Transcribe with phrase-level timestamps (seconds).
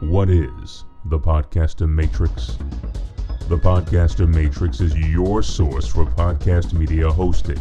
[0.00, 2.56] What is the Podcaster Matrix?
[3.48, 7.60] The Podcaster Matrix is your source for podcast media hosting.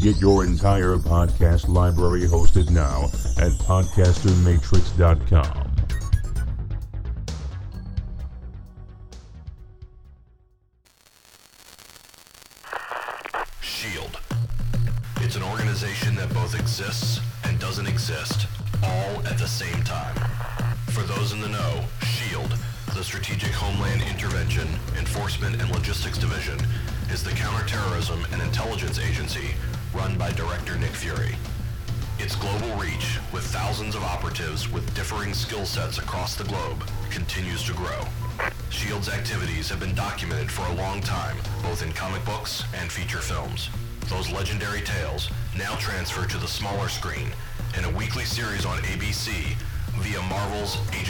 [0.00, 3.06] Get your entire podcast library hosted now
[3.44, 5.61] at podcastermatrix.com.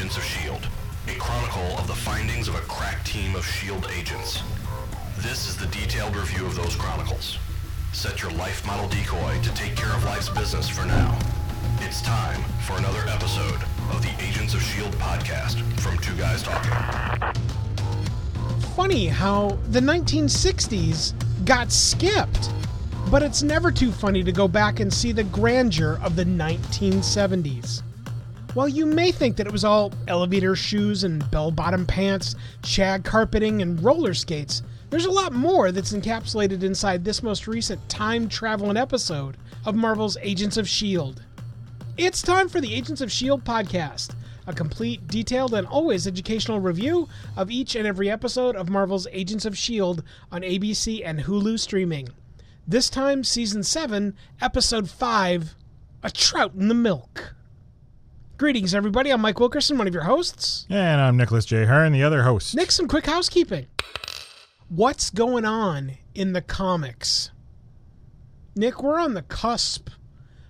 [0.03, 0.67] Agents of S.H.I.E.L.D.,
[1.15, 3.87] a chronicle of the findings of a crack team of S.H.I.E.L.D.
[3.97, 4.43] agents.
[5.19, 7.39] This is the detailed review of those chronicles.
[7.93, 11.17] Set your life model decoy to take care of life's business for now.
[11.83, 13.63] It's time for another episode
[13.93, 14.97] of the Agents of S.H.I.E.L.D.
[14.97, 16.73] podcast from Two Guys Talking.
[18.75, 22.51] Funny how the 1960s got skipped,
[23.09, 27.85] but it's never too funny to go back and see the grandeur of the 1970s.
[28.55, 33.03] While you may think that it was all elevator shoes and bell bottom pants, shag
[33.03, 38.29] carpeting, and roller skates, there's a lot more that's encapsulated inside this most recent time
[38.29, 41.23] traveling episode of Marvel's Agents of S.H.I.E.L.D.
[41.97, 43.43] It's time for the Agents of S.H.I.E.L.D.
[43.45, 44.15] podcast,
[44.47, 47.09] a complete, detailed, and always educational review
[47.39, 50.03] of each and every episode of Marvel's Agents of S.H.I.E.L.D.
[50.31, 52.11] on ABC and Hulu streaming.
[52.69, 55.55] This time, Season 7, Episode 5
[56.03, 57.35] A Trout in the Milk.
[58.43, 59.11] Greetings, everybody.
[59.11, 60.67] I'm Mike Wilkerson, one of your hosts.
[60.69, 61.65] And I'm Nicholas J.
[61.65, 62.57] Hearne, the other host.
[62.57, 63.69] Nick, some quick housekeeping.
[64.69, 67.31] What's going on in the comics?
[68.57, 69.91] Nick, we're on the cusp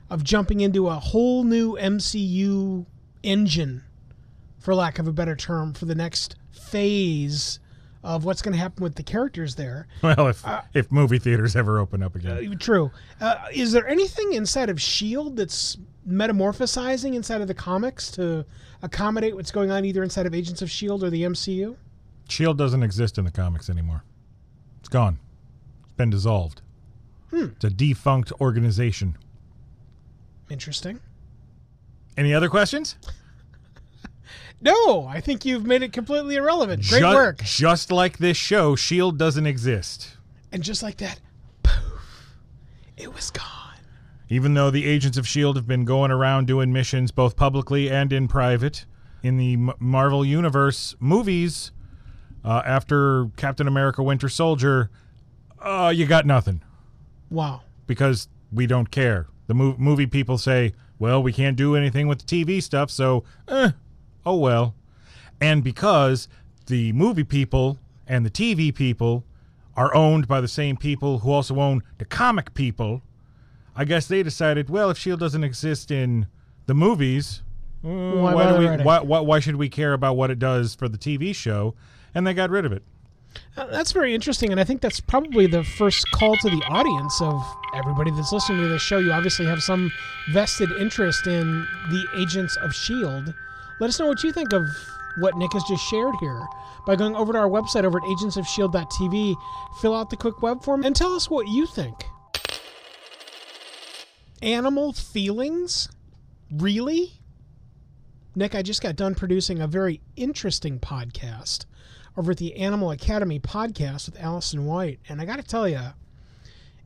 [0.09, 2.87] of jumping into a whole new MCU
[3.23, 3.85] engine,
[4.59, 7.61] for lack of a better term, for the next phase
[8.05, 9.87] of what's going to happen with the characters there.
[10.03, 12.91] Well, if if movie theaters ever open up again, Uh, True.
[13.21, 15.37] Uh, is there anything inside of S.H.I.E.L.D.
[15.37, 15.77] that's
[16.09, 18.45] metamorphosizing inside of the comics to
[18.83, 21.07] accommodate what's going on either inside of Agents of S.H.I.E.L.D.
[21.07, 21.77] or the MCU?
[22.29, 24.03] Shield doesn't exist in the comics anymore.
[24.81, 25.19] It's gone.
[25.85, 26.63] It's been dissolved.
[27.31, 29.17] It's a defunct organization.
[30.51, 31.01] Interesting.
[32.17, 32.97] Any other questions?
[34.63, 36.87] No, I think you've made it completely irrelevant.
[36.89, 37.43] Great Ju- work.
[37.43, 40.17] Just like this show, Shield doesn't exist.
[40.53, 41.21] And just like that,
[41.63, 42.37] poof,
[42.97, 43.47] it was gone.
[44.29, 45.59] Even though the agents of S.H.I.E.L.D.
[45.59, 48.87] have been going around doing missions both publicly and in private
[49.23, 51.73] in the M- Marvel Universe movies,
[52.45, 54.91] uh, after Captain America Winter Soldier,
[55.61, 56.63] uh, you got nothing.
[57.31, 57.63] Wow.
[57.87, 59.27] because we don't care.
[59.49, 63.25] The mov- movie people say, well, we can't do anything with the TV stuff, so,
[63.49, 63.71] eh,
[64.25, 64.75] oh well.
[65.41, 66.29] And because
[66.67, 69.25] the movie people and the TV people
[69.77, 73.03] are owned by the same people who also own the comic people,
[73.75, 75.21] I guess they decided, well, if S.H.I.E.L.D.
[75.21, 76.27] doesn't exist in
[76.67, 77.43] the movies,
[77.85, 80.75] mm, Why why, do we, why, why, why should we care about what it does
[80.75, 81.75] for the TV show?
[82.15, 82.83] And they got rid of it.
[83.57, 87.21] Uh, That's very interesting, and I think that's probably the first call to the audience
[87.23, 87.43] of
[87.75, 88.99] everybody that's listening to this show.
[88.99, 89.91] You obviously have some
[90.33, 93.33] vested interest in the Agents of S.H.I.E.L.D.
[93.81, 94.67] Let us know what you think of
[95.19, 96.47] what Nick has just shared here
[96.87, 99.37] by going over to our website over at agentsofshield.tv,
[99.81, 102.05] fill out the quick web form, and tell us what you think.
[104.43, 105.89] Animal feelings?
[106.51, 107.13] Really?
[108.35, 111.67] Nick, I just got done producing a very interesting podcast
[112.17, 115.01] over at the Animal Academy podcast with Allison White.
[115.09, 115.81] And I got to tell you,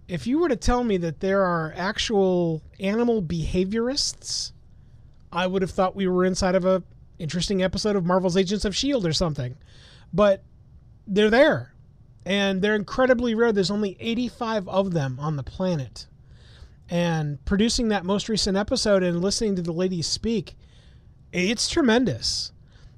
[0.08, 4.52] if you were to tell me that there are actual animal behaviorists,
[5.36, 6.82] I would have thought we were inside of a
[7.18, 9.56] interesting episode of Marvel's Agents of Shield or something.
[10.10, 10.42] But
[11.06, 11.74] they're there.
[12.24, 13.52] And they're incredibly rare.
[13.52, 16.06] There's only 85 of them on the planet.
[16.88, 20.56] And producing that most recent episode and listening to the ladies speak,
[21.32, 22.52] it's tremendous.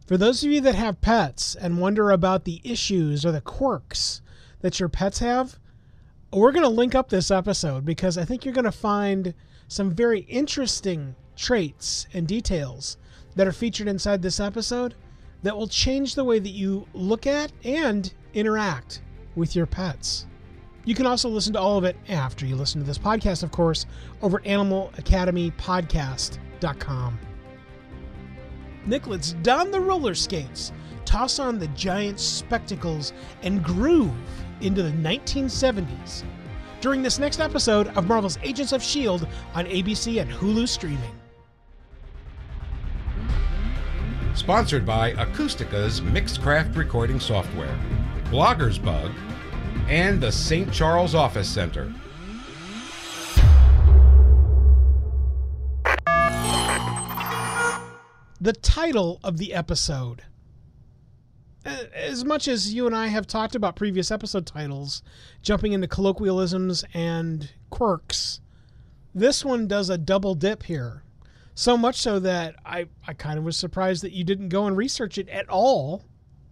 [0.07, 4.23] For those of you that have pets and wonder about the issues or the quirks
[4.61, 5.59] that your pets have,
[6.33, 9.35] we're going to link up this episode because I think you're going to find
[9.67, 12.99] some very interesting traits and details
[13.37, 14.95] that are featured inside this episode
[15.43, 19.01] that will change the way that you look at and interact
[19.37, 20.27] with your pets.
[20.85, 23.53] You can also listen to all of it after you listen to this podcast, of
[23.53, 23.87] course,
[24.21, 27.19] over at animalacademypodcast.com.
[28.87, 29.05] Nick,
[29.43, 30.73] don the roller skates,
[31.05, 33.13] toss on the giant spectacles,
[33.43, 34.11] and groove
[34.61, 36.25] into the 1970s
[36.81, 39.27] during this next episode of Marvel's Agents of S.H.I.E.L.D.
[39.55, 41.18] on ABC and Hulu streaming.
[44.35, 47.77] Sponsored by Acoustica's Mixcraft recording software,
[48.27, 49.13] Blogger's Bug,
[49.89, 50.73] and the St.
[50.73, 51.93] Charles Office Center.
[58.41, 60.23] The title of the episode.
[61.65, 65.03] As much as you and I have talked about previous episode titles,
[65.43, 68.41] jumping into colloquialisms and quirks,
[69.15, 71.03] this one does a double dip here.
[71.59, 74.77] So much so that I, I kind of was surprised that you didn't go and
[74.77, 76.05] research it at all.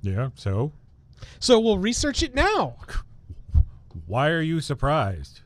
[0.03, 0.73] Yeah, so?
[1.38, 2.75] So we'll research it now.
[4.06, 5.43] Why are you surprised?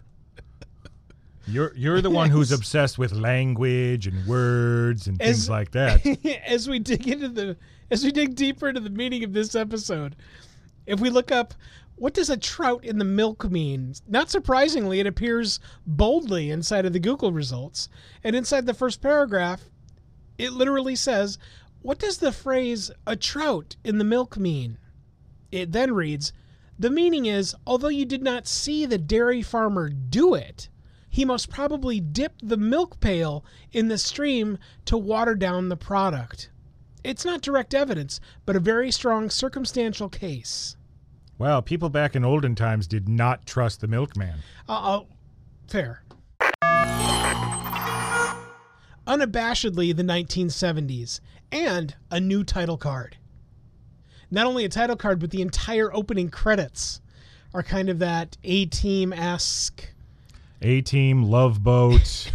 [1.47, 6.07] You're you're the one who's obsessed with language and words and things like that.
[6.47, 7.55] as we dig into the
[7.91, 10.17] as we dig deeper into the meaning of this episode,
[10.87, 11.53] if we look up
[12.01, 13.95] what does a trout in the milk mean?
[14.09, 17.91] Not surprisingly, it appears boldly inside of the Google results.
[18.25, 19.69] And inside the first paragraph,
[20.39, 21.37] it literally says,
[21.83, 24.79] What does the phrase a trout in the milk mean?
[25.53, 26.33] It then reads,
[26.79, 30.71] The meaning is, although you did not see the dairy farmer do it,
[31.11, 34.57] he most probably dipped the milk pail in the stream
[34.87, 36.49] to water down the product.
[37.05, 40.77] It's not direct evidence, but a very strong circumstantial case.
[41.41, 44.41] Well, people back in olden times did not trust the milkman.
[44.69, 45.07] Uh, oh,
[45.69, 46.03] fair.
[49.07, 51.21] Unabashedly, the 1970s,
[51.51, 53.17] and a new title card.
[54.31, 57.01] Not only a title card, but the entire opening credits
[57.55, 59.89] are kind of that A Team esque.
[60.61, 62.31] A Team, Love Boat,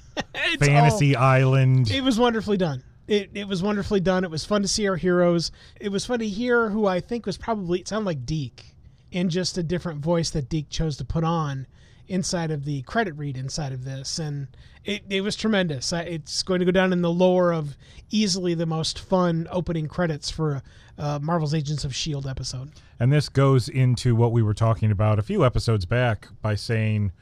[0.58, 1.92] Fantasy Island.
[1.92, 2.82] It was wonderfully done.
[3.08, 4.22] It, it was wonderfully done.
[4.22, 5.50] It was fun to see our heroes.
[5.80, 8.74] It was fun to hear who I think was probably it sounded like Deke,
[9.10, 11.66] in just a different voice that Deke chose to put on
[12.06, 14.48] inside of the credit read inside of this, and
[14.84, 15.92] it, it was tremendous.
[15.92, 17.76] It's going to go down in the lore of
[18.10, 20.62] easily the most fun opening credits for
[20.96, 22.70] uh, Marvel's Agents of Shield episode.
[22.98, 27.12] And this goes into what we were talking about a few episodes back by saying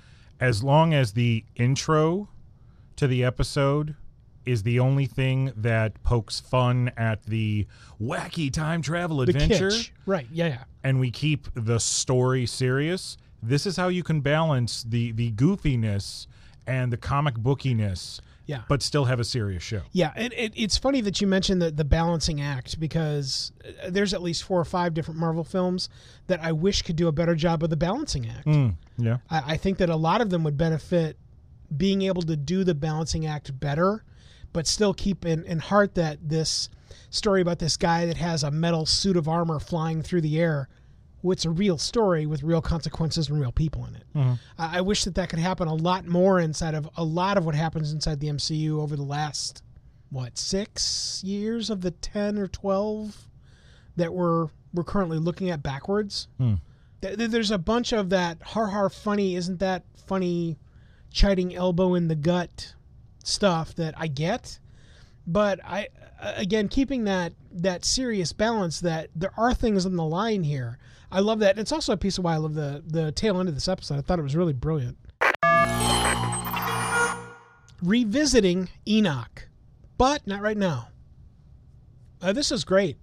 [0.40, 2.28] as long as the intro
[2.96, 3.96] to the episode
[4.46, 7.66] is the only thing that pokes fun at the
[8.00, 10.26] wacky time travel The adventure kitsch, right?
[10.32, 10.64] Yeah, yeah.
[10.84, 16.26] and we keep the story serious, this is how you can balance the the goofiness
[16.66, 18.62] and the comic bookiness Yeah.
[18.68, 19.82] but still have a serious show.
[19.92, 23.52] Yeah, and it, it's funny that you mentioned the, the balancing act because
[23.84, 25.88] uh, there's at least four or five different Marvel films
[26.26, 28.46] that I wish could do a better job of the balancing act.
[28.46, 29.18] Mm, yeah.
[29.30, 31.16] I, I think that a lot of them would benefit
[31.76, 34.04] being able to do the balancing act better,
[34.56, 36.70] but still keep in, in heart that this
[37.10, 40.66] story about this guy that has a metal suit of armor flying through the air
[41.24, 44.04] it's a real story with real consequences and real people in it.
[44.14, 44.32] Mm-hmm.
[44.58, 47.44] I, I wish that that could happen a lot more inside of a lot of
[47.44, 49.62] what happens inside the MCU over the last
[50.10, 53.28] what six years of the ten or twelve
[53.96, 56.28] that we're we're currently looking at backwards.
[56.38, 56.54] Hmm.
[57.02, 60.58] Th- th- There's a bunch of that har har funny, isn't that funny,
[61.10, 62.74] chiding elbow in the gut
[63.26, 64.58] stuff that I get,
[65.26, 65.88] but I
[66.20, 70.78] again keeping that that serious balance that there are things on the line here.
[71.10, 71.58] I love that.
[71.58, 73.98] It's also a piece of why I love the the tail end of this episode.
[73.98, 74.96] I thought it was really brilliant.
[77.82, 79.48] Revisiting Enoch,
[79.98, 80.88] but not right now.
[82.22, 82.96] Uh, this is great.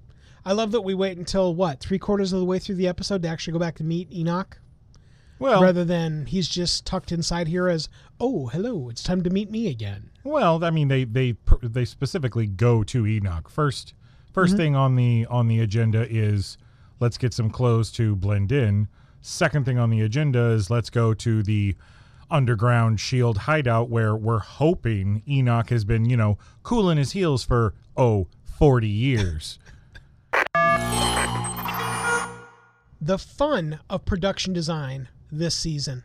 [0.44, 3.22] I love that we wait until what three quarters of the way through the episode
[3.22, 4.60] to actually go back to meet Enoch,
[5.40, 7.88] Well, rather than he's just tucked inside here as,
[8.20, 12.48] "Oh, hello, it's time to meet me again." Well, I mean, they they they specifically
[12.48, 13.94] go to Enoch first.
[14.34, 14.58] 1st mm-hmm.
[14.58, 16.58] thing on the on the agenda is
[17.00, 18.88] let's get some clothes to blend in.
[19.22, 21.76] Second thing on the agenda is let's go to the
[22.32, 27.76] underground shield hideout where we're hoping Enoch has been, you know, cooling his heels for
[27.96, 28.28] oh
[28.58, 29.60] 40 years.
[33.02, 36.04] the fun of production design this season.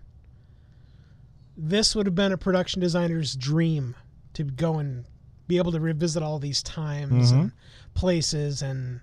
[1.56, 3.96] This would have been a production designer's dream
[4.34, 5.04] to go and
[5.46, 7.52] be able to revisit all these times and
[7.94, 9.00] places and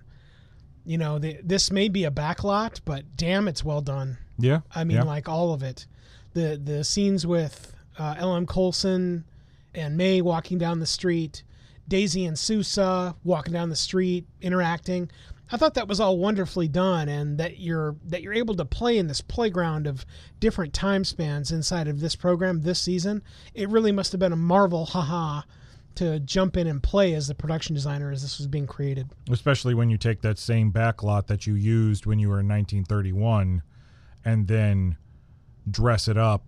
[0.84, 4.60] you know the, this may be a backlot but damn it's well done yeah.
[4.74, 5.02] I mean, yeah.
[5.02, 5.86] like all of it.
[6.34, 9.24] The the scenes with uh, Ellen Coulson
[9.74, 11.42] and May walking down the street,
[11.88, 15.10] Daisy and Sousa walking down the street, interacting.
[15.50, 18.98] I thought that was all wonderfully done, and that you're that you're able to play
[18.98, 20.04] in this playground of
[20.40, 23.22] different time spans inside of this program this season.
[23.54, 25.42] It really must have been a marvel, haha,
[25.96, 29.08] to jump in and play as the production designer as this was being created.
[29.30, 33.62] especially when you take that same backlot that you used when you were in 1931
[34.24, 34.96] and then
[35.70, 36.44] dress it up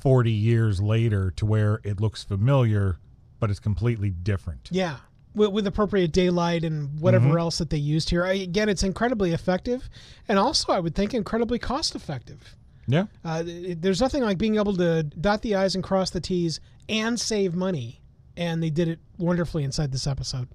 [0.00, 2.98] 40 years later to where it looks familiar
[3.40, 4.96] but it's completely different Yeah,
[5.34, 8.24] with, with appropriate daylight and whatever else that they used here.
[8.24, 9.88] I, again, it's incredibly effective,
[10.28, 12.56] and also I would think incredibly cost effective.
[12.86, 16.60] yeah Uh, there's nothing like being able to dot the i's and cross the t's
[16.88, 18.00] and save money,
[18.36, 20.48] and they did it wonderfully inside this episode.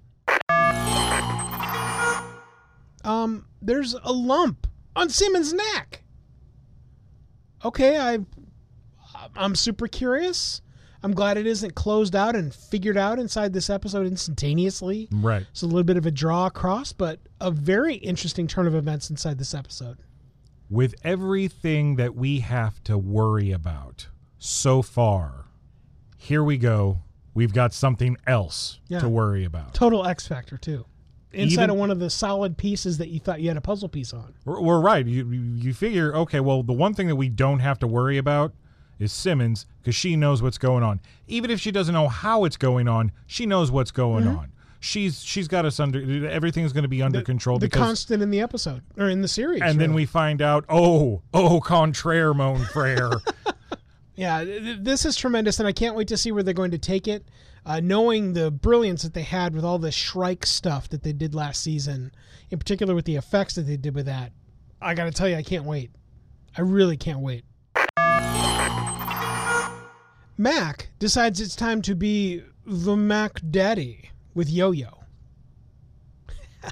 [3.04, 4.66] Um, there's a lump
[4.96, 6.04] on Simmons' neck.
[7.66, 8.20] Okay, I,
[9.36, 10.62] I'm super curious.
[11.04, 15.08] I'm glad it isn't closed out and figured out inside this episode instantaneously.
[15.12, 18.76] right It's a little bit of a draw across, but a very interesting turn of
[18.76, 19.98] events inside this episode.
[20.70, 24.08] with everything that we have to worry about
[24.38, 25.46] so far
[26.18, 27.00] here we go
[27.34, 29.00] we've got something else Yeah.
[29.00, 30.86] to worry about Total X Factor too.
[31.34, 33.90] Inside Even- of one of the solid pieces that you thought you had a puzzle
[33.90, 34.34] piece on.
[34.46, 35.06] We're, we're right.
[35.06, 36.40] You you you figure okay.
[36.40, 38.54] Well, the one thing that we don't have to worry about
[39.04, 41.00] is Simmons because she knows what's going on.
[41.28, 44.38] Even if she doesn't know how it's going on, she knows what's going Mm-hmm.
[44.38, 44.50] on.
[44.80, 46.28] She's she's got us under.
[46.28, 47.82] Everything's going to be under control The because.
[47.82, 49.62] constant in the episode or in the series.
[49.62, 53.10] and then we find out, oh, oh, contraire, mon frere.
[54.16, 56.72] yeah, th- th- this is tremendous, and I can't wait to see where they're going
[56.72, 57.26] to take it.
[57.66, 61.34] Uh, knowing the brilliance that they had with all the Shrike stuff that they did
[61.34, 62.12] last season,
[62.52, 64.34] in particular with the effects that they did with that,
[64.82, 65.92] I got to tell you, I can't wait.
[66.58, 67.46] I really can't wait.
[70.38, 75.04] Mac decides it's time to be the Mac Daddy with Yo Yo.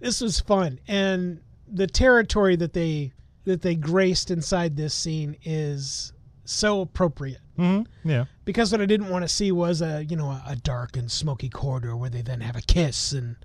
[0.00, 3.12] this was fun, and the territory that they
[3.44, 6.12] that they graced inside this scene is
[6.44, 8.24] so appropriate hmm Yeah.
[8.44, 11.10] because what I didn't want to see was a you know a, a dark and
[11.10, 13.36] smoky corridor where they then have a kiss and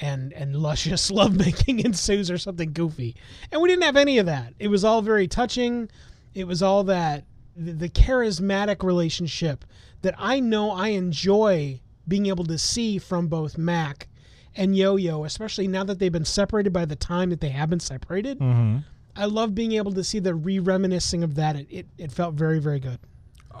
[0.00, 3.16] and and luscious lovemaking ensues or something goofy.
[3.50, 4.54] And we didn't have any of that.
[4.58, 5.88] It was all very touching.
[6.34, 7.24] It was all that
[7.56, 9.64] the, the charismatic relationship
[10.02, 14.08] that I know I enjoy being able to see from both Mac
[14.54, 17.80] and Yo-Yo, especially now that they've been separated by the time that they have been
[17.80, 18.38] separated.
[18.38, 18.78] hmm
[19.16, 21.54] I love being able to see the re-reminiscing of that.
[21.54, 22.98] It, it, it felt very, very good.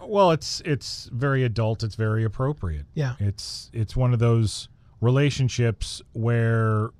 [0.02, 1.84] Well, it's it's very adult.
[1.84, 2.86] It's very appropriate.
[2.94, 3.14] Yeah.
[3.20, 4.68] It's it's one of those
[5.00, 6.90] relationships where,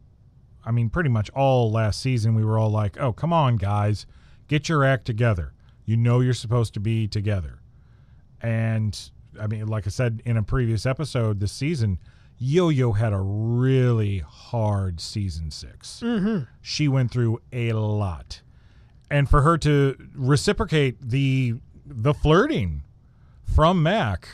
[0.65, 4.07] I mean, pretty much all last season we were all like, "Oh, come on, guys,
[4.47, 5.53] get your act together.
[5.85, 7.61] You know you're supposed to be together."
[8.41, 8.99] And
[9.41, 11.99] I mean, like I said in a previous episode this season,
[12.39, 16.45] Yo-Yo had a really hard season 6 Mm-hmm.
[16.61, 18.43] She went through a lot,
[19.11, 21.55] and for her to reciprocate the
[21.87, 22.83] the flirting
[23.45, 24.29] from Mac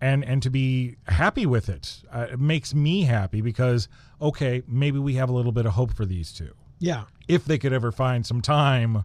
[0.00, 3.88] and and to be happy with it, uh, it makes me happy because
[4.20, 7.04] okay, maybe we have a little bit of hope for these two Yeah.
[7.28, 9.04] if they could ever find some time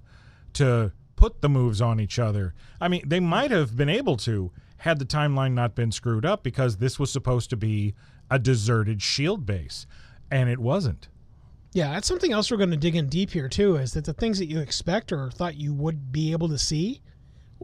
[0.54, 2.54] to put the moves on each other.
[2.80, 6.44] I mean, they might have been able to had the timeline not been screwed up
[6.44, 7.94] because this was supposed to be
[8.32, 9.86] a deserted shield base
[10.32, 11.10] and it wasn't.
[11.74, 13.76] Yeah, that's something else we're going to dig in deep here too.
[13.76, 17.02] Is that the things that you expect or thought you would be able to see,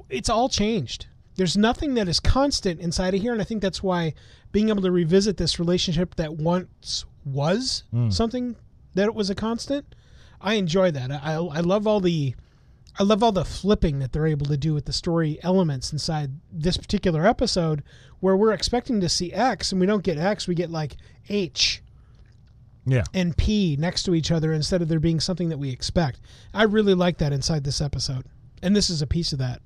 [0.10, 1.08] it's all changed.
[1.38, 4.14] There's nothing that is constant inside of here, and I think that's why
[4.52, 8.10] being able to revisit this relationship that once was hmm.
[8.10, 8.58] something
[8.96, 9.96] that it was a constant,
[10.42, 11.10] I enjoy that.
[11.12, 12.36] I I love all the
[12.98, 16.32] I love all the flipping that they're able to do with the story elements inside
[16.52, 17.84] this particular episode,
[18.22, 20.96] where we're expecting to see X and we don't get X, we get like
[21.28, 21.82] H
[22.86, 23.04] Yeah.
[23.14, 26.22] and P next to each other instead of there being something that we expect.
[26.54, 28.26] I really like that inside this episode.
[28.64, 29.62] And this is a piece of that.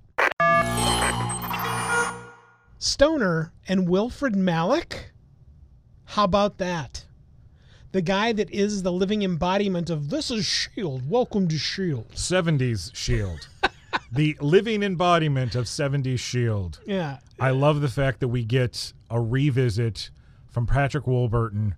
[2.79, 4.93] Stoner and Wilfred Malick?
[6.05, 6.99] How about that?
[7.91, 11.05] The guy that is the living embodiment of this is S.H.I.E.L.D.
[11.08, 12.05] Welcome to S.H.I.E.L.D.
[12.13, 13.48] 70s shield.
[14.12, 16.79] the living embodiment of 70s shield.
[16.86, 17.17] Yeah.
[17.39, 20.12] I love the fact that we get a revisit
[20.51, 21.74] from Patrick Warburton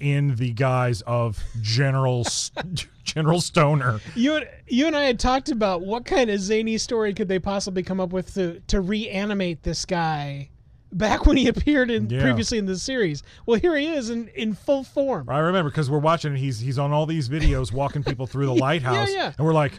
[0.00, 2.26] in the guise of General
[3.04, 4.00] General Stoner.
[4.16, 7.38] You and, you and I had talked about what kind of zany story could they
[7.38, 10.50] possibly come up with to, to reanimate this guy
[10.92, 12.22] back when he appeared in Yeah.
[12.22, 13.22] previously in the series.
[13.44, 15.28] Well, here he is in, in full form.
[15.28, 16.38] I remember because we're watching it.
[16.38, 19.32] He's he's on all these videos walking people through the lighthouse, yeah.
[19.36, 19.72] and we're like,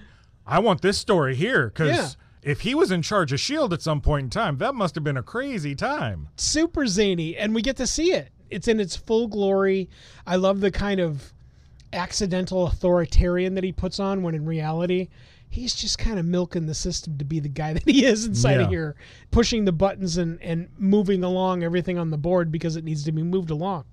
[0.46, 2.52] I want this story here because Yeah.
[2.52, 5.04] if he was in charge of Shield at some point in time, that must have
[5.04, 6.30] been a crazy time.
[6.38, 9.90] super zany and we get to see it it's in its full glory
[10.26, 11.34] i love the kind of
[11.94, 15.08] accidental authoritarian that he puts on when in reality
[15.50, 18.56] he's just kind of milking the system to be the guy that he is inside
[18.56, 18.62] Yeah.
[18.64, 18.96] of here,
[19.32, 23.12] pushing the buttons and, and moving along everything on the board because it needs to
[23.12, 23.86] be moved along.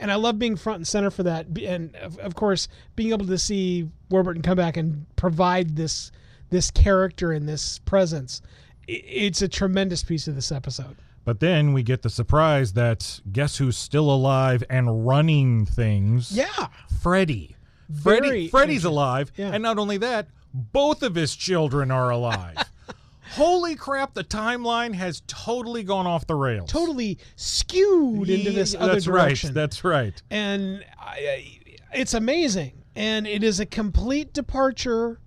[0.00, 1.46] And I love being front and center for that.
[1.58, 2.66] And of, of course,
[2.96, 6.10] being able to see Warburton come back and provide this
[6.50, 8.42] this character and this presence.
[8.88, 10.96] It's a tremendous piece of this episode.
[11.24, 16.32] But then we get the surprise that guess who's still alive and running things?
[16.32, 16.66] Yeah.
[17.00, 17.56] Freddy.
[18.02, 19.50] Freddy Freddy's alive, Yeah.
[19.52, 22.56] and not only that, both of his children are alive.
[23.32, 26.70] Holy crap, the timeline has totally gone off the rails.
[26.70, 29.48] Totally skewed into this other That's direction.
[29.50, 29.54] right.
[29.54, 30.22] That's right.
[30.30, 31.58] and I, I-
[31.94, 35.20] it's amazing and it is a complete departure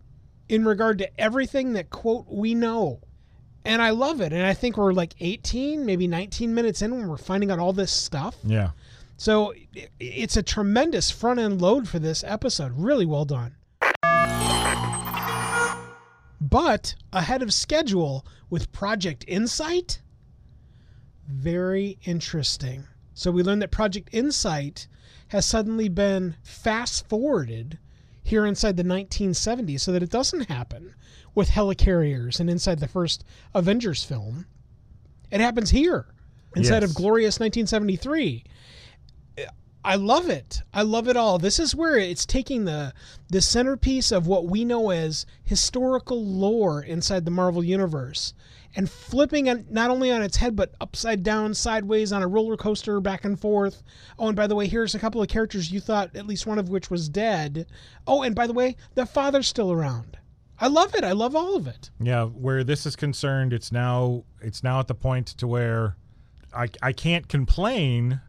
[0.50, 3.00] in regard to everything that quote we know
[3.64, 7.08] and i love it and i think we're like 18 maybe 19 minutes in when
[7.08, 8.72] we're finding out all this stuff Yeah.
[9.18, 9.54] so
[10.00, 13.56] it's a tremendous front end load for this episode really well done
[16.50, 20.02] but ahead of schedule with project insight
[21.28, 22.86] very interesting.
[23.14, 24.88] So we learned that Project Insight
[25.30, 27.80] has suddenly been fast forwarded
[28.22, 30.94] here inside the 1970s so that it doesn't happen
[31.34, 33.24] with helicarriers and inside the first
[33.54, 34.46] Avengers film.
[35.32, 36.14] It happens here
[36.56, 36.92] inside Yes.
[36.92, 38.44] of glorious 1973.
[39.86, 40.64] I love it.
[40.74, 41.38] I love it all.
[41.38, 42.92] This is where it's taking the
[43.30, 48.34] the centerpiece of what we know as historical lore inside the Marvel universe
[48.76, 52.58] and flipping it not only on its head but upside down, sideways on a roller
[52.58, 53.84] coaster, back and forth.
[54.18, 56.58] Oh, and by the way, here's a couple of characters you thought at least one
[56.58, 57.68] of which was dead.
[58.08, 60.18] Oh, and by the way, the father's still around.
[60.60, 61.04] I love it.
[61.04, 61.92] I love all of it.
[62.00, 65.96] Yeah, where this is concerned, it's now it's now at the point to where
[66.56, 68.22] I I can't complain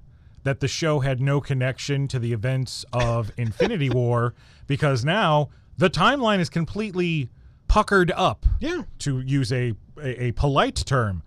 [0.46, 4.32] that the show had no connection to the events of Infinity War
[4.68, 7.28] because now the timeline is completely
[7.66, 8.46] puckered up.
[8.60, 8.82] Yeah.
[9.00, 11.24] To use a a, a polite term,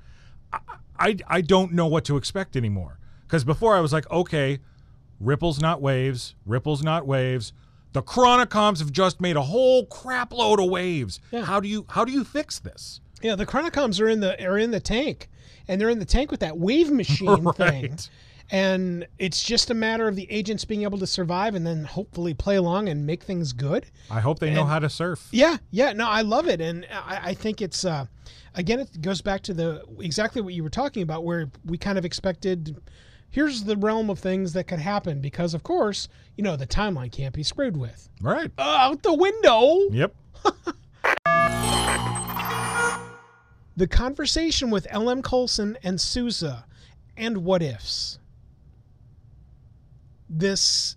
[0.54, 0.60] I,
[0.98, 2.98] I I don't know what to expect anymore.
[3.28, 4.60] Because before I was like, okay,
[5.20, 7.52] ripples not waves, ripples not waves.
[7.92, 11.20] The Chronicoms have just made a whole crap load of waves.
[11.32, 11.44] Yeah.
[11.44, 13.02] How do you how do you fix this?
[13.22, 15.30] Yeah, the Chronicoms are in the are in the tank,
[15.68, 17.98] and they're in the tank with that wave machine thing.
[18.52, 22.34] And it's just a matter of the agents being able to survive and then hopefully
[22.34, 23.86] play along and make things good.
[24.10, 25.28] I hope they know how to surf.
[25.32, 28.06] Yeah, yeah, no, I love it, and I, I think it's uh,
[28.56, 31.98] again, it goes back to the exactly what you were talking about, where we kind
[31.98, 32.82] of expected.
[33.32, 37.12] Here's the realm of things that could happen because, of course, you know the timeline
[37.12, 38.10] can't be screwed with.
[38.22, 38.52] Right.
[38.58, 39.90] Uh, out the window.
[39.92, 40.16] Yep.
[43.80, 45.22] The conversation with L.M.
[45.22, 46.66] Coulson and Sousa
[47.16, 48.19] and what ifs.
[50.30, 50.96] This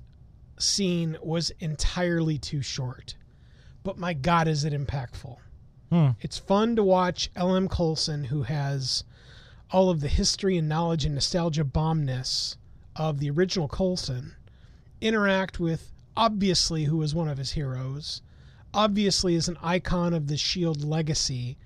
[0.58, 3.16] scene was entirely too short,
[3.82, 5.38] but my God, is it impactful!
[5.90, 6.10] Hmm.
[6.20, 7.68] It's fun to watch L.M.
[7.68, 9.04] Coulson, who has
[9.70, 12.56] all of the history and knowledge and nostalgia bombness
[12.96, 14.34] of the original Coulson,
[15.00, 18.22] interact with obviously who was one of his heroes,
[18.74, 21.56] obviously is an icon of the Shield legacy,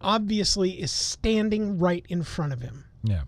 [0.00, 2.84] obviously is standing right in front of him.
[3.02, 3.22] Yeah.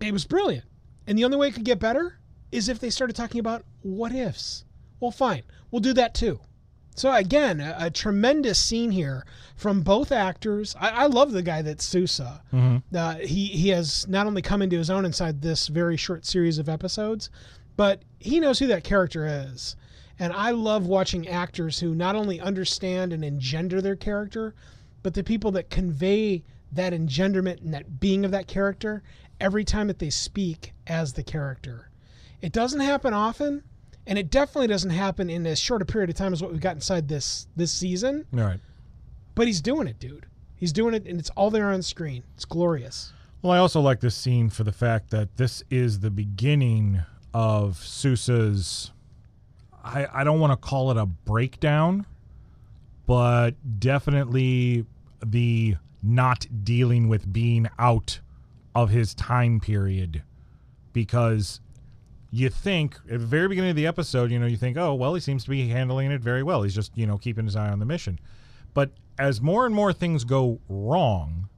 [0.00, 0.66] It was brilliant.
[1.06, 2.19] And the only way it could get better
[2.52, 4.64] is if they started talking about what ifs.
[4.98, 5.42] Well, fine.
[5.70, 6.40] We'll do that too.
[6.96, 9.24] So, again, a, a tremendous scene here
[9.56, 10.74] from both actors.
[10.78, 12.42] I, I love the guy that's Sousa.
[12.94, 16.58] Uh, he, he has not only come into his own inside this very short series
[16.58, 17.30] of episodes,
[17.76, 19.76] but he knows who that character is.
[20.18, 24.54] And I love watching actors who not only understand and engender their character,
[25.02, 29.02] but the people that convey that engenderment and that being of that character
[29.40, 31.89] every time that they speak as the character.
[32.42, 33.62] It doesn't happen often,
[34.06, 36.60] and it definitely doesn't happen in as short a period of time as what we've
[36.60, 38.26] got inside this this season.
[38.34, 38.60] All right.
[39.34, 40.26] But he's doing it, dude.
[40.56, 42.22] He's doing it, and it's all there on screen.
[42.34, 43.12] It's glorious.
[43.42, 47.78] Well, I also like this scene for the fact that this is the beginning of
[47.78, 48.90] Sousa's.
[49.82, 52.04] I, I don't want to call it a breakdown,
[53.06, 54.84] but definitely
[55.24, 58.20] the not dealing with being out
[58.74, 60.22] of his time period.
[60.92, 61.60] Because
[62.30, 65.14] you think at the very beginning of the episode, you know, you think, oh, well,
[65.14, 66.62] he seems to be handling it very well.
[66.62, 68.18] He's just, you know, keeping his eye on the mission.
[68.72, 71.48] But as more and more things go wrong,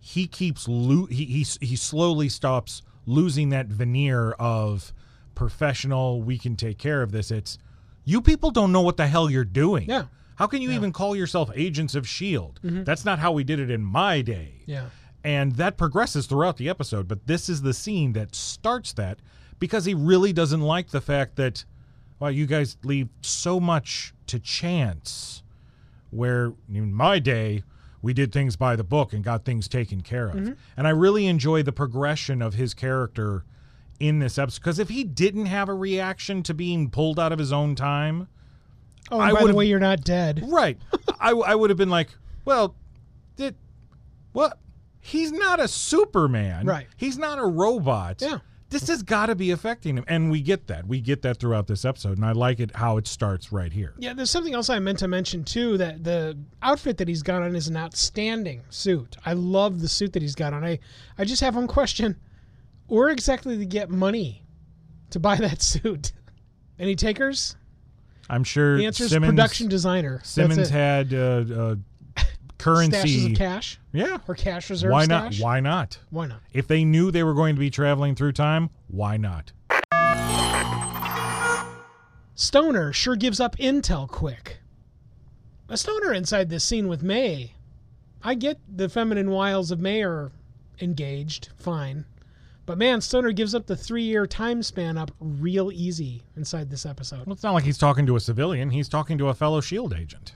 [0.00, 4.92] he keeps lo- he, he he slowly stops losing that veneer of
[5.34, 7.58] professional we can take care of this it's
[8.04, 10.04] you people don't know what the hell you're doing Yeah.
[10.36, 12.84] how can you even call yourself agents of shield mm-hmm.
[12.84, 14.86] that's not how we did it in my day Yeah.
[15.24, 19.18] and that progresses throughout the episode but this is the scene that starts that
[19.62, 21.64] because he really doesn't like the fact that
[22.18, 25.42] well you guys leave so much to chance
[26.10, 27.62] where in my day
[28.02, 30.34] we did things by the book and got things taken care of.
[30.34, 30.52] Mm-hmm.
[30.76, 33.44] And I really enjoy the progression of his character
[34.00, 37.38] in this episode because if he didn't have a reaction to being pulled out of
[37.38, 38.26] his own time,
[39.12, 40.42] Oh, I and by the would've- way, you're not dead.
[40.48, 40.76] right,
[41.20, 42.08] I, I would have been like,
[42.44, 42.74] well,
[43.36, 43.54] did
[44.32, 44.58] what?
[45.00, 46.66] He's not a Superman.
[46.66, 46.86] Right.
[46.96, 48.20] He's not a robot.
[48.22, 48.38] Yeah.
[48.72, 50.04] This has got to be affecting him.
[50.08, 50.86] And we get that.
[50.86, 52.16] We get that throughout this episode.
[52.16, 53.94] And I like it how it starts right here.
[53.98, 55.76] Yeah, there's something else I meant to mention too.
[55.76, 59.16] That the outfit that he's got on is an outstanding suit.
[59.26, 60.64] I love the suit that he's got on.
[60.64, 60.78] I,
[61.18, 62.16] I just have one question:
[62.86, 64.42] Where exactly to get money
[65.10, 66.12] to buy that suit?
[66.78, 67.56] Any takers?
[68.30, 70.20] I'm sure The answer is Simmons, production designer.
[70.24, 71.74] Simmons had uh, uh,
[72.62, 73.32] currency.
[73.32, 74.18] of cash Yeah.
[74.28, 74.90] or cash reserve.
[74.92, 75.32] Why not?
[75.34, 75.42] stash?
[75.42, 75.98] Why not?
[76.10, 76.40] Why not?
[76.52, 79.52] If they knew they were going to be traveling through time, why not?
[82.34, 84.58] Stoner sure gives up intel quick.
[85.68, 87.54] A stoner inside this scene with May.
[88.22, 90.32] I get the feminine wiles of May are
[90.80, 92.04] engaged, fine.
[92.64, 96.86] But man, Stoner gives up the three year time span up real easy inside this
[96.86, 97.26] episode.
[97.26, 98.70] Well, it's not like he's talking to a civilian.
[98.70, 100.34] He's talking to a fellow Shield agent.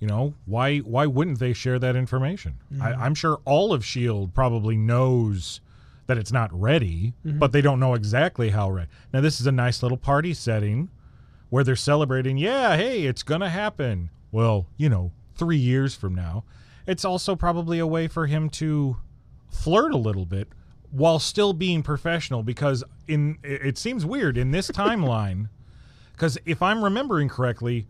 [0.00, 0.78] You know why?
[0.78, 2.54] Why wouldn't they share that information?
[2.80, 3.02] I, mm-hmm.
[3.02, 5.60] I'm sure all of Shield probably knows
[6.06, 7.38] that it's not ready, mm-hmm.
[7.38, 8.88] but they don't know exactly how ready.
[9.12, 10.88] Now, this is a nice little party setting
[11.50, 12.38] where they're celebrating.
[12.38, 14.10] Yeah, hey, it's gonna happen.
[14.30, 16.44] Well, you know, three years from now.
[16.86, 18.96] It's also probably a way for him to
[19.50, 20.48] flirt a little bit
[20.90, 25.48] while still being professional because in it seems weird in this timeline
[26.12, 27.86] because if i'm remembering correctly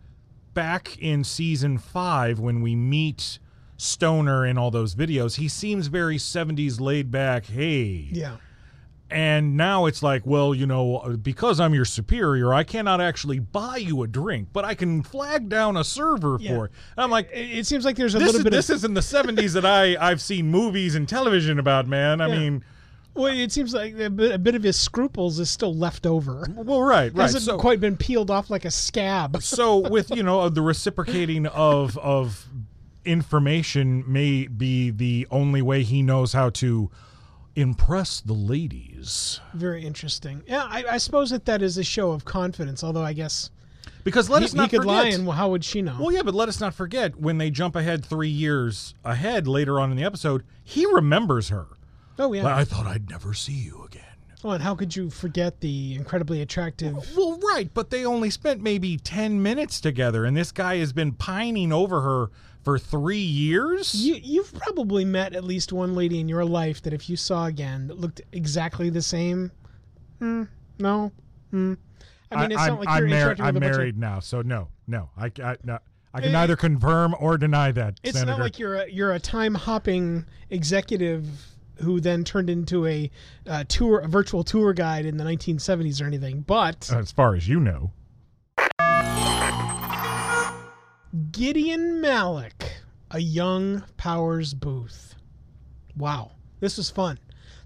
[0.54, 3.38] back in season five when we meet
[3.76, 8.36] stoner in all those videos he seems very 70s laid back hey Yeah.
[9.08, 13.76] and now it's like well you know because i'm your superior i cannot actually buy
[13.76, 16.56] you a drink but i can flag down a server Yeah.
[16.56, 18.68] for it and i'm like It, it seems like there's a little is, bit this
[18.70, 18.76] of.
[18.76, 22.20] isn't the 70s that I, I've seen movies and television about, man.
[22.20, 22.38] I Yeah.
[22.38, 22.64] mean,
[23.18, 26.46] well, it seems like a bit, a bit of his scruples is still left over.
[26.56, 27.22] well, right, right.
[27.22, 29.42] Hasn't So, quite been peeled off like a scab.
[29.42, 32.46] so with you know the reciprocating of of
[33.04, 36.90] information may be the only way he knows how to
[37.56, 39.40] impress the ladies.
[39.54, 40.42] Very interesting.
[40.46, 42.84] Yeah, I, I suppose that that is a show of confidence.
[42.84, 43.50] Although I guess
[44.04, 44.86] Because let he, us not he could forget.
[44.94, 45.96] lie, and how would she know?
[45.98, 49.80] well, yeah, but let us not forget when they jump ahead three years ahead later
[49.80, 51.66] on in the episode, he remembers her.
[52.18, 52.54] Oh yeah.
[52.54, 54.02] I thought I'd never see you again.
[54.42, 56.94] Well, and how could you forget the incredibly attractive?
[57.16, 61.10] Well, right, but they only spent maybe 10 minutes together, and this guy has been
[61.12, 62.30] pining over her
[62.62, 63.94] for three years?
[63.94, 67.46] You you've probably met at least one lady in your life that if you saw
[67.46, 69.50] again that looked exactly the same.
[70.18, 70.44] Hmm.
[70.78, 71.10] No.
[71.50, 71.74] Hmm.
[72.30, 74.00] I mean, it's I'm, not like I'm you're mar- I'm with a bunch married of.
[74.00, 75.08] now, so no, no.
[75.16, 75.78] I, I, no,
[76.12, 78.32] I can Eh, neither confirm or deny that, It's Senator.
[78.38, 81.26] not like you're a, you're a time hopping executive
[81.80, 83.10] who then turned into a
[83.46, 86.40] uh, tour a virtual tour guide in the 1970s or anything.
[86.42, 87.92] But as far as you know.
[91.32, 92.68] Gideon Malick,
[93.10, 95.14] a young Powers Boothe.
[95.96, 97.18] Wow, this was fun.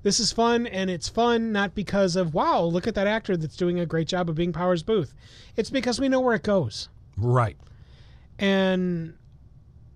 [0.03, 3.57] This is fun, and it's fun not because of wow, look at that actor that's
[3.57, 5.11] doing a great job of being Powers Boothe.
[5.57, 7.57] It's because we know where it goes, Right.
[8.39, 9.15] and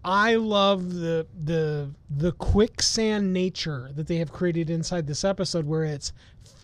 [0.06, 5.84] I love the the the quicksand nature that they have created inside this episode, where
[5.84, 6.12] it's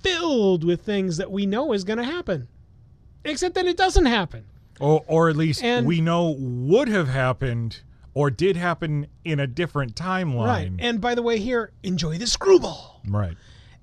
[0.03, 2.49] filled with things that we know is going to happen,
[3.25, 4.45] except that it doesn't happen.
[4.81, 7.81] Or, or at least And- we know would have happened
[8.15, 10.47] or did happen in a different timeline.
[10.47, 10.73] Right.
[10.79, 13.01] And by the way, here, enjoy the screwball.
[13.09, 13.37] right.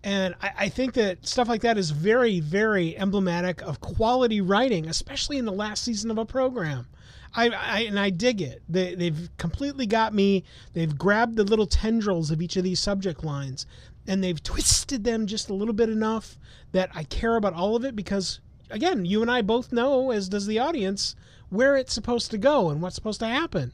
[0.03, 4.87] And I, I think that stuff like that is very, very emblematic of quality writing,
[4.87, 6.87] especially in the last season of a program.
[7.35, 8.61] I, I and I dig it.
[8.67, 10.43] They, they've completely got me.
[10.73, 13.65] They've grabbed the little tendrils of each of these subject lines,
[14.07, 16.37] and they've twisted them just a little bit enough
[16.71, 18.39] that I care about all of it because,
[18.69, 21.15] again, you and I both know, as does the audience,
[21.49, 23.73] where it's supposed to go and what's supposed to happen.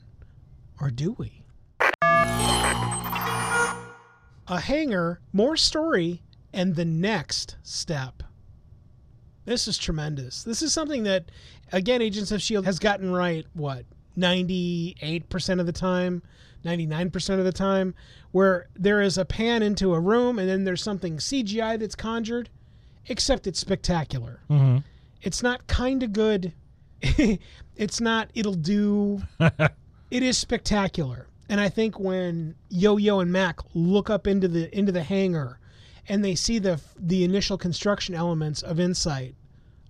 [0.80, 1.44] Or do we?
[4.48, 6.22] a hanger, more story,
[6.54, 8.24] and the next step.
[9.46, 10.44] This is tremendous.
[10.44, 11.26] This is something that,
[11.72, 12.66] again, Agents of S.H.I.E.L.D.
[12.66, 13.86] has gotten right, what,
[14.18, 16.24] 98% of the time,
[16.64, 17.94] 99% of the time,
[18.32, 22.50] where there is a pan into a room and then there's something CGI that's conjured,
[23.08, 24.42] except it's spectacular.
[24.50, 24.78] Mm-hmm.
[25.22, 26.54] It's not kind of good.
[27.02, 29.22] it's not, it'll do.
[29.40, 31.28] it is spectacular.
[31.50, 35.60] And I think when Yo Yo and Mac look up into the into the hangar,
[36.08, 39.36] and they see the the initial construction elements of Insight,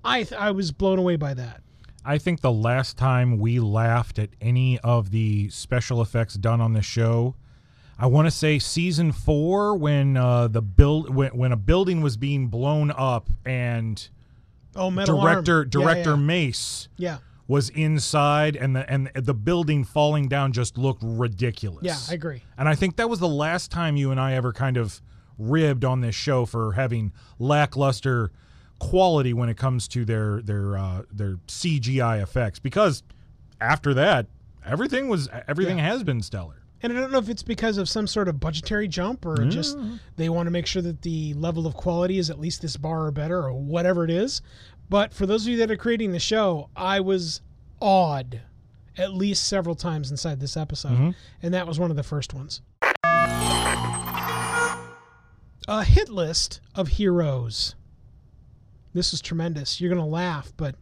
[0.03, 1.61] I th- I was blown away by that.
[2.03, 6.73] I think the last time we laughed at any of the special effects done on
[6.73, 7.33] the show,
[7.97, 12.15] I want to say season four when uh, the build when, when a building was
[12.17, 14.07] being blown up and
[14.75, 15.65] Oh, metal director arm.
[15.67, 16.15] Yeah, director yeah.
[16.17, 17.17] Mace Yeah.
[17.47, 21.83] was inside and the and the building falling down just looked ridiculous.
[21.83, 22.43] Yeah, I agree.
[22.57, 25.01] And I think that was the last time you and I ever kind of
[25.37, 28.31] ribbed on this show for having lackluster
[28.79, 33.03] quality when it comes to their their uh, their CGI effects because
[33.61, 34.27] after that
[34.65, 35.85] everything was everything Yeah.
[35.87, 36.61] has been stellar.
[36.83, 39.77] And I don't know if it's because of some sort of budgetary jump or just
[40.17, 43.05] they want to make sure that the level of quality is at least this bar
[43.05, 44.41] or better or whatever it is.
[44.89, 47.41] But for those of you that are creating the show, I was
[47.79, 48.41] awed
[48.97, 51.15] at least several times inside this episode.
[51.41, 52.61] And that was one of the first ones.
[55.67, 57.75] A hit list of heroes.
[58.93, 59.81] This is tremendous.
[59.81, 60.75] You're going to laugh, but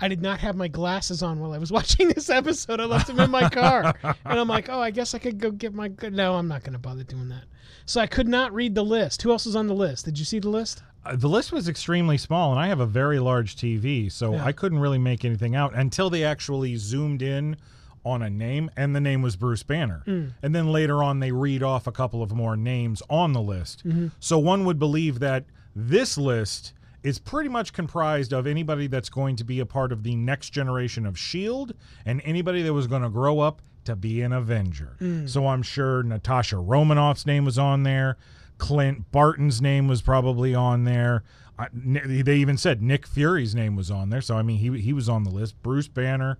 [0.00, 2.80] I did not have my glasses on while I was watching this episode.
[2.80, 3.94] I left them in my car.
[4.02, 5.90] and I'm like, oh, I guess I could go get my.
[6.10, 7.44] No, I'm not going to bother doing that.
[7.86, 9.22] So I could not read the list.
[9.22, 10.04] Who else was on the list?
[10.04, 10.82] Did you see the list?
[11.04, 14.44] Uh, the list was extremely small and I have a very large TV, so Yeah.
[14.44, 17.56] I couldn't really make anything out until they actually zoomed in
[18.04, 20.02] on a name and the name was Bruce Banner.
[20.06, 20.32] Mm.
[20.42, 23.86] And then later on they read off a couple of more names on the list.
[23.86, 24.08] Mm-hmm.
[24.20, 29.36] So one would believe that this list is pretty much comprised of anybody that's going
[29.36, 33.02] to be a part of the next generation of Shield and anybody that was going
[33.02, 34.96] to grow up to be an Avenger.
[35.00, 35.28] Mm.
[35.28, 38.16] So I'm sure Natasha Romanoff's name was on there.
[38.58, 41.24] Clint Barton's name was probably on there.
[41.58, 44.20] Uh, Ni- they even said Nick Fury's name was on there.
[44.20, 45.60] So I mean, he he was on the list.
[45.62, 46.38] Bruce Banner,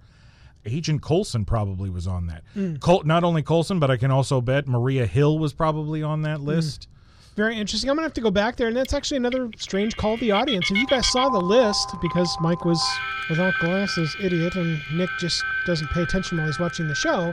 [0.65, 2.43] Agent Coulson probably was on that.
[2.55, 2.77] Hmm.
[2.77, 6.39] Col- not only Coulson, but I can also bet Maria Hill was probably on that
[6.39, 6.47] hmm.
[6.47, 6.89] list.
[7.35, 7.89] Very interesting.
[7.89, 8.69] I'm going to have to go back there.
[8.69, 10.71] And that's actually another strange call of the audience.
[10.71, 12.83] If you guys saw the list, because Mike was
[13.31, 17.33] without glasses, idiot, and Nick just doesn't pay attention while he's watching the show,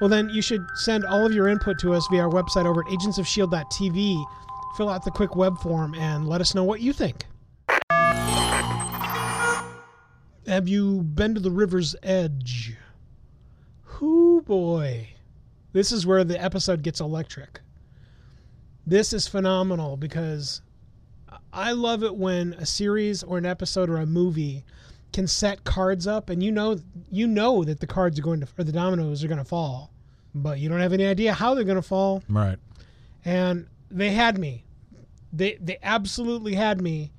[0.00, 2.80] well, then you should send all of your input to us via our website over
[2.80, 4.24] at agentsofshield.tv.
[4.76, 7.24] Fill out the quick web form and let us know what you think.
[10.46, 12.76] Have you been to the river's edge?
[14.00, 15.08] Whoo boy.
[15.72, 17.60] This is where the episode gets electric.
[18.86, 20.62] This is phenomenal because
[21.52, 24.64] I love it when a series or an episode or a movie
[25.12, 26.78] can set cards up and you know
[27.10, 29.90] you know that the cards are going to or the dominoes are going to fall,
[30.34, 32.58] but you don't have any idea how they're going to fall Right.
[33.24, 34.64] and they had me.
[35.32, 37.12] They they absolutely had me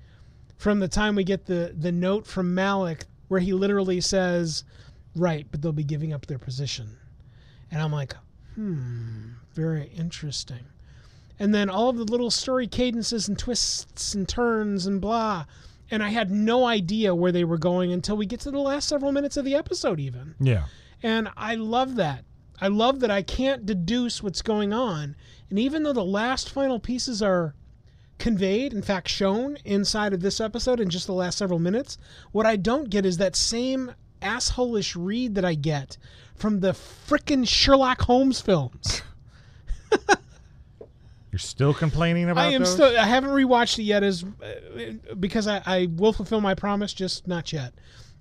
[0.57, 4.63] from the time we get the the note from Malick where he literally says,
[5.15, 6.97] "Right, but they'll be giving up their position,"
[7.71, 8.15] and I'm like,
[8.55, 10.65] "Hmm, very interesting."
[11.39, 15.45] And then all of the little story cadences and twists and turns and blah,
[15.89, 18.87] and I had no idea where they were going until we get to the last
[18.87, 20.35] several minutes of the episode, even.
[20.39, 20.65] Yeah.
[21.03, 22.25] And I love that.
[22.59, 25.15] I love that I can't deduce what's going on.
[25.49, 27.53] And even though the last final pieces are
[28.19, 31.97] conveyed, in fact, shown inside of this episode in just the last several minutes,
[32.31, 35.97] what I don't get is that same assholish read that I get
[36.35, 39.01] from the frickin' Sherlock Holmes films.
[41.31, 42.73] You're still complaining about I am those?
[42.73, 42.97] still.
[42.97, 47.27] I haven't rewatched it yet, as uh, because I, I will fulfill my promise, just
[47.27, 47.73] not yet.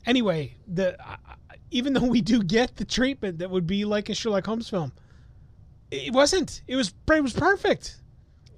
[0.04, 1.16] Anyway, the I-
[1.70, 4.92] even though we do get the treatment that would be like a Sherlock Holmes film,
[5.90, 6.62] it wasn't.
[6.66, 7.96] It was it was perfect.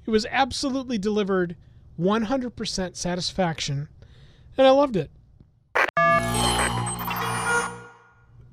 [0.08, 1.54] It was absolutely delivered,
[2.00, 3.88] 100% satisfaction,
[4.56, 5.10] and I loved it.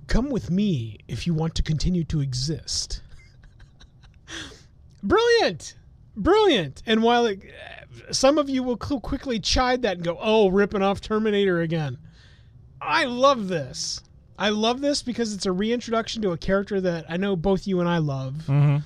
[0.08, 3.02] Come with me if you want to continue to exist.
[5.02, 5.76] Brilliant,
[6.18, 6.84] brilliant.
[6.86, 7.40] And while it,
[8.12, 11.98] some of you will quickly chide that and go, "Oh, ripping off Terminator again,"
[12.82, 14.02] I love this.
[14.38, 17.80] I love this because it's a reintroduction to a character that I know both you
[17.80, 18.44] and I love.
[18.48, 18.78] Mm-hmm.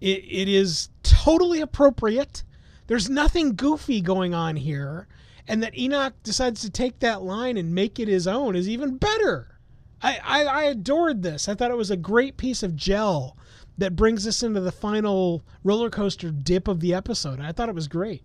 [0.00, 2.44] It, it is totally appropriate.
[2.86, 5.08] There's nothing goofy going on here,
[5.48, 8.96] and that Enoch decides to take that line and make it his own is even
[8.96, 9.58] better.
[10.02, 11.48] I, I, I adored this.
[11.48, 13.36] I thought it was a great piece of gel
[13.78, 17.40] that brings us into the final roller coaster dip of the episode.
[17.40, 18.22] I thought it was great.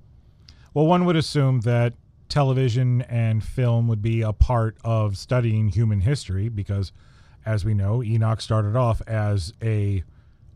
[0.73, 1.93] Well, one would assume that
[2.29, 6.93] television and film would be a part of studying human history because,
[7.45, 10.03] as we know, Enoch started off as a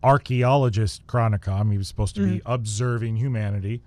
[0.06, 1.72] archaeologist chronicom.
[1.72, 2.42] He was supposed to be mm.
[2.46, 3.82] observing humanity.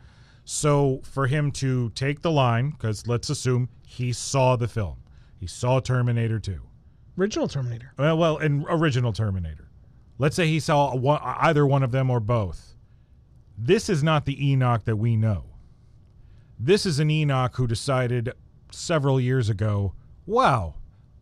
[0.44, 4.96] So for him to take the line, because let's assume he saw the film,
[5.38, 6.60] he saw Terminator 2.
[7.16, 7.92] Original Terminator.
[7.98, 9.68] Uh, well, well, an original Terminator.
[10.18, 12.74] Let's say he saw one, either one of them or both.
[13.56, 15.44] This is not the Enoch that we know.
[16.58, 18.32] This is an Enoch who decided
[18.72, 19.94] several years ago,
[20.26, 20.74] wow,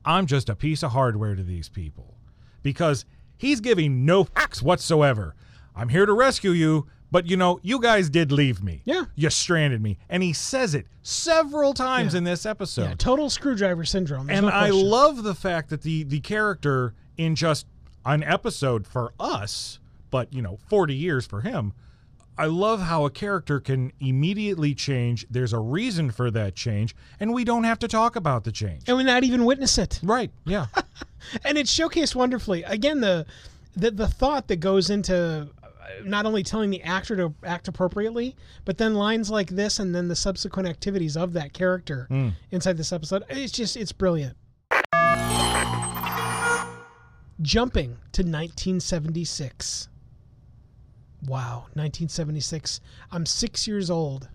[0.04, 2.14] I'm just a piece of hardware to these people
[2.62, 3.04] because
[3.36, 5.34] he's giving no fucks whatsoever.
[5.74, 8.82] I'm here to rescue you, but you know, you guys did leave me.
[8.84, 9.04] Yeah.
[9.14, 9.98] You stranded me.
[10.08, 12.18] And he says it several times Yeah.
[12.18, 12.82] in this episode.
[12.84, 14.26] yeah, total screwdriver syndrome.
[14.26, 14.86] There's and no I question.
[14.88, 17.66] love the fact that the the character in just
[18.04, 19.78] an episode for us,
[20.10, 21.72] but you know, 40 years for him.
[22.38, 25.26] I love how a character can immediately change.
[25.30, 28.82] There's a reason for that change, and we don't have to talk about the change.
[28.86, 30.00] and we not even witness it.
[30.02, 30.30] Right.
[30.44, 30.66] Yeah.
[31.44, 32.62] and it's showcased wonderfully.
[32.64, 33.26] Again, the
[33.76, 35.66] the the thought that goes into uh,
[36.04, 38.34] not only telling the actor to act appropriately,
[38.64, 42.06] but then lines like this and then the subsequent activities of that character
[42.50, 43.24] inside this episode.
[43.28, 44.36] It's just it's brilliant.
[47.42, 49.88] Jumping to 1976.
[51.26, 52.80] Wow, 1976.
[53.10, 54.28] I'm six years old,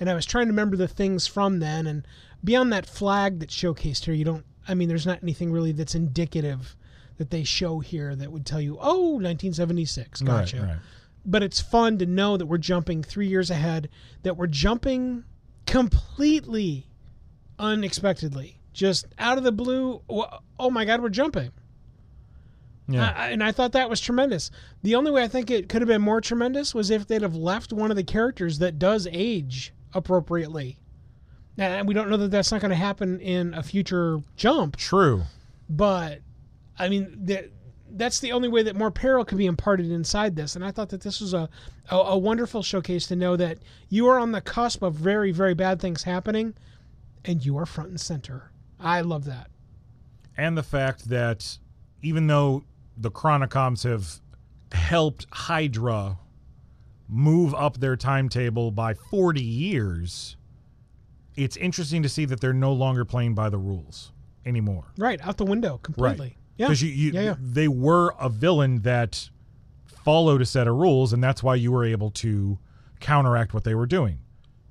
[0.00, 1.86] and I was trying to remember the things from then.
[1.86, 2.06] And
[2.42, 4.44] beyond that flag that's showcased here, you don't.
[4.66, 6.76] I mean, there's not anything really that's indicative
[7.18, 10.22] that they show here that would tell you, oh, 1976.
[10.22, 10.56] Gotcha.
[10.56, 10.78] Right, right.
[11.26, 13.88] But it's fun to know that we're jumping three years ahead.
[14.24, 15.24] That we're jumping
[15.66, 16.86] completely
[17.58, 20.02] unexpectedly, just out of the blue.
[20.58, 21.52] Oh my God, we're jumping.
[22.86, 23.14] Yeah.
[23.16, 24.50] I, and I thought that was tremendous.
[24.82, 27.36] The only way I think it could have been more tremendous was if they'd have
[27.36, 30.76] left one of the characters that does age appropriately.
[31.56, 35.22] And we don't know that that's not going to happen in a future jump, True.
[35.68, 36.20] but
[36.78, 37.50] I mean, that
[37.96, 40.56] that's the only way that more peril can be imparted inside this.
[40.56, 41.48] And I thought that this was a,
[41.90, 45.54] a, a wonderful showcase to know that you are on the cusp of very, very
[45.54, 46.54] bad things happening,
[47.24, 48.50] and you are front and center.
[48.80, 49.48] I love that.
[50.36, 51.58] and the fact that
[52.02, 52.64] even though
[52.96, 54.20] the Chronicoms have
[54.72, 56.18] helped Hydra
[57.08, 60.36] move up their timetable by 40 years,
[61.36, 64.12] it's interesting to see that they're no longer playing by the rules
[64.46, 64.84] anymore.
[64.96, 66.36] Right out the window completely.
[66.56, 66.66] Yeah.
[66.66, 67.34] Because you, you, yeah, yeah.
[67.40, 69.30] they were a villain that
[70.04, 72.58] followed a set of rules, and that's why you were able to
[73.00, 74.18] counteract what they were doing.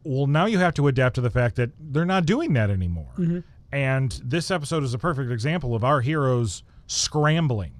[0.03, 3.11] Well, now you have to adapt to the fact that they're not doing that anymore.
[3.17, 3.39] Mm-hmm.
[3.71, 7.73] And this episode is a perfect example of our heroes scrambling.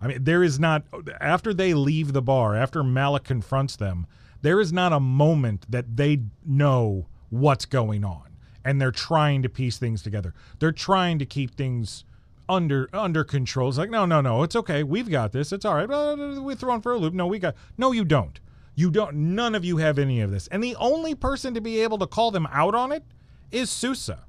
[0.00, 0.84] I mean, there is not,
[1.20, 4.06] after they leave the bar, after Malick confronts them,
[4.42, 8.36] there is not a moment that they know what's going on.
[8.64, 10.34] And they're trying to piece things together.
[10.58, 12.04] They're trying to keep things
[12.48, 13.68] under under control.
[13.68, 14.82] It's like, no, no, no, it's okay.
[14.82, 15.52] We've got this.
[15.52, 15.88] It's all right.
[15.88, 17.14] We're thrown for a loop.
[17.14, 17.54] No, we got.
[17.78, 18.40] No, you don't.
[18.74, 19.14] You don't.
[19.34, 20.48] None of you have any of this.
[20.48, 23.04] And the only person to be able to call them out on it
[23.50, 24.24] is Sousa,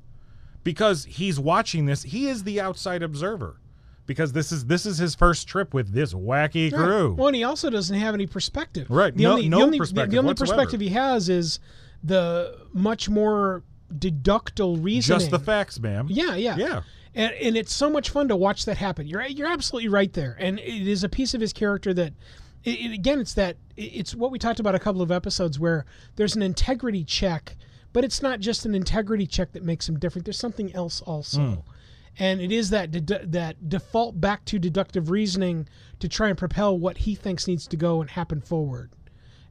[0.64, 2.04] because he's watching this.
[2.04, 3.60] He is the outside observer,
[4.08, 6.82] because this is this is his first trip with this wacky Right.
[6.84, 7.14] crew.
[7.14, 8.88] Well, and he also doesn't have any perspective.
[8.90, 9.16] Right.
[9.16, 10.54] The No- only, no the only, perspective The only whatsoever.
[10.56, 11.60] perspective he has is
[12.04, 15.20] the much more deductible reasoning.
[15.20, 16.08] Just the facts, ma'am.
[16.10, 16.82] Yeah, yeah, Yeah.
[17.16, 19.08] And, and it's so much fun to watch that happen.
[19.08, 22.14] You're you're absolutely right there, and it is a piece of his character that,
[22.64, 25.86] it, it- again, it's that it's what we talked about a couple of episodes where
[26.16, 27.56] there's an integrity check,
[27.94, 30.26] but it's not just an integrity check that makes him different.
[30.26, 31.42] There's something else also.
[31.42, 31.56] Hmm.
[32.20, 35.68] And it is that dedu- that default back to deductive reasoning
[36.00, 38.92] to try and propel what he thinks needs to go and happen forward.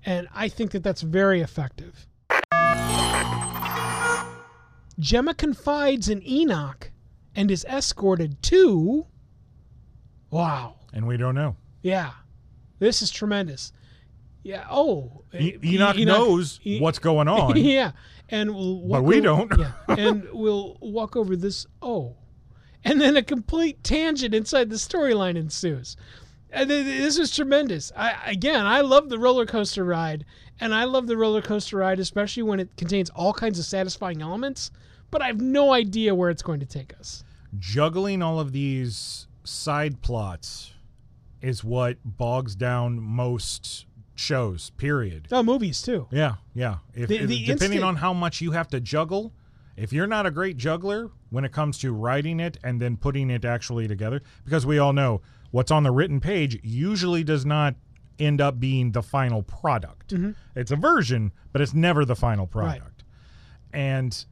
[0.05, 2.07] And I think that that's very effective.
[4.99, 6.91] Gemma confides in Enoch
[7.35, 9.07] and is escorted to.
[10.31, 10.77] Wow.
[10.93, 11.57] And we don't know.
[11.83, 12.13] Yeah.
[12.79, 13.73] This is tremendous.
[14.43, 14.67] Yeah.
[14.71, 15.23] Oh.
[15.39, 17.57] E- E- Enoch, knows E- what's going on.
[17.57, 17.93] yeah.
[18.31, 19.59] And we'll walk we over- don't.
[19.61, 19.73] yeah.
[19.89, 21.67] And we'll walk over this.
[21.83, 22.17] Oh.
[22.88, 25.96] And then a complete tangent inside the storyline ensues.
[26.55, 27.90] Uh, th- this was tremendous.
[27.96, 30.25] I again, I love the roller coaster ride,
[30.61, 34.22] and I love the roller coaster ride, especially when it contains all kinds of satisfying
[34.22, 34.70] elements.
[35.11, 37.25] But I have no idea where it's going to take us.
[37.59, 40.72] juggling all of these side plots
[41.40, 46.07] is what bogs down most shows period Oh, movies too.
[46.11, 49.33] yeah yeah if, The- if- the depending instant- on how much you have to juggle
[49.77, 53.31] if you're not a great juggler when it comes to writing it and then putting
[53.31, 57.75] it actually together because we all know what's on the written page usually does not
[58.19, 60.14] end up being the final product.
[60.14, 60.31] Mm-hmm.
[60.55, 63.05] It's a version but it's never the final product.
[63.72, 64.24] And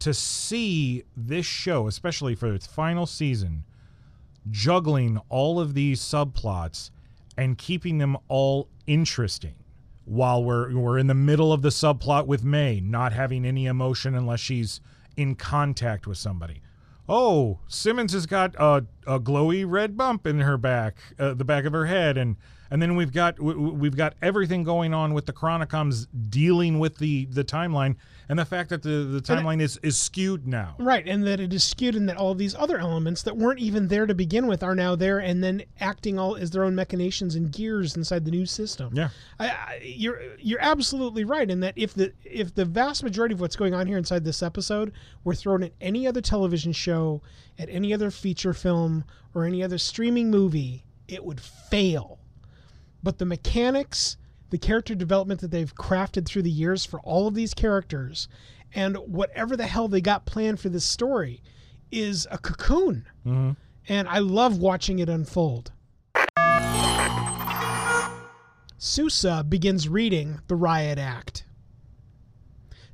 [0.00, 3.64] to see this show, especially for its final season,
[4.50, 6.90] juggling all of these subplots
[7.38, 9.54] and keeping them all interesting
[10.12, 14.14] while we're we're in the middle of the subplot with May not having any emotion
[14.14, 14.80] unless she's
[15.16, 16.60] in contact with somebody.
[17.08, 21.64] Oh, Simmons has got a, a glowy red bump in her back, uh, the back
[21.64, 22.36] of her head, and
[22.72, 27.26] and then we've got we've got everything going on with the Chronicoms dealing with the
[27.26, 27.96] the timeline
[28.30, 30.74] and the fact that the the timeline is is skewed now.
[30.78, 33.58] Right, and that it is skewed, and that all of these other elements that weren't
[33.58, 36.74] even there to begin with are now there, and then acting all as their own
[36.74, 38.90] machinations and gears inside the new system.
[38.94, 39.10] Yeah.
[39.38, 43.40] I, I, you're you're absolutely right in that if the if the vast majority of
[43.42, 44.92] what's going on here inside this episode
[45.24, 47.20] were thrown at any other television show,
[47.58, 49.04] at any other feature film,
[49.34, 52.18] or any other streaming movie, it would fail.
[53.02, 54.16] But the mechanics,
[54.50, 58.28] the character development that they've crafted through the years for all of these characters,
[58.74, 61.42] and whatever the hell they got planned for this story,
[61.90, 63.06] is a cocoon.
[63.26, 63.52] Mm-hmm.
[63.88, 65.72] And I love watching it unfold.
[68.78, 71.44] Sousa begins reading the Riot Act.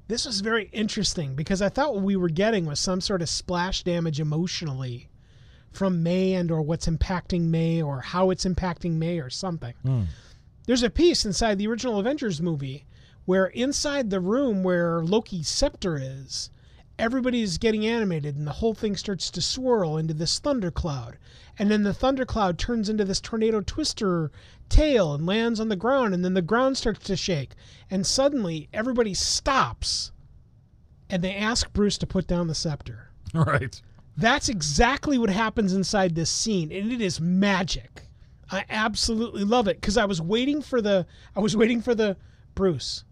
[0.06, 3.28] This was very interesting because I thought what we were getting was some sort of
[3.28, 5.07] splash damage emotionally
[5.72, 9.74] from May and or what's impacting May or how it's impacting May or something.
[9.82, 10.02] Hmm.
[10.66, 12.84] There's a piece inside the original Avengers movie
[13.24, 16.50] where inside the room where Loki's scepter is,
[16.98, 21.18] everybody's getting animated and the whole thing starts to swirl into this thundercloud.
[21.58, 24.30] And then the thundercloud turns into this tornado twister
[24.68, 27.52] tail and lands on the ground and then the ground starts to shake.
[27.90, 30.12] And suddenly everybody stops
[31.10, 33.10] and they ask Bruce to put down the scepter.
[33.34, 33.80] Right.
[34.18, 38.02] That's exactly what happens inside this scene, and it is magic.
[38.50, 41.06] I absolutely love it because I was waiting for the
[41.36, 42.16] I was waiting for the
[42.56, 43.04] Bruce.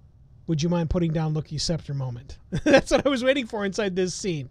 [0.48, 2.38] Would you mind putting down Loki's scepter moment?
[2.64, 4.50] That's what I was waiting for inside this scene.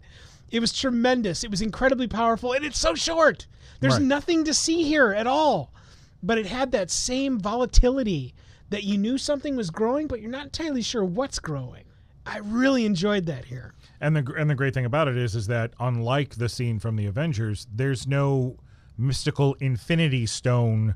[0.50, 1.44] It was tremendous.
[1.44, 3.46] It was incredibly powerful, and it's so short.
[3.80, 4.02] There's Right.
[4.02, 5.74] nothing to see here at all,
[6.22, 8.34] but it had that same volatility
[8.70, 11.84] that you knew something was growing, but you're not entirely sure what's growing.
[12.24, 13.74] I really enjoyed that here.
[14.00, 16.96] And the and the great thing about it is is that unlike the scene from
[16.96, 18.56] the Avengers, there's no
[18.98, 20.94] mystical infinity stone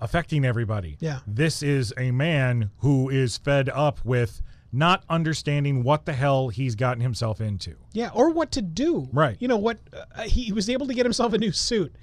[0.00, 0.96] affecting everybody.
[1.00, 1.20] Yeah.
[1.26, 6.74] This is a man who is fed up with not understanding what the hell he's
[6.74, 7.74] gotten himself into.
[7.92, 9.08] Yeah, or what to do.
[9.12, 9.36] Right.
[9.40, 9.78] You know what?
[9.92, 11.94] Uh, he he was able to get himself a new suit.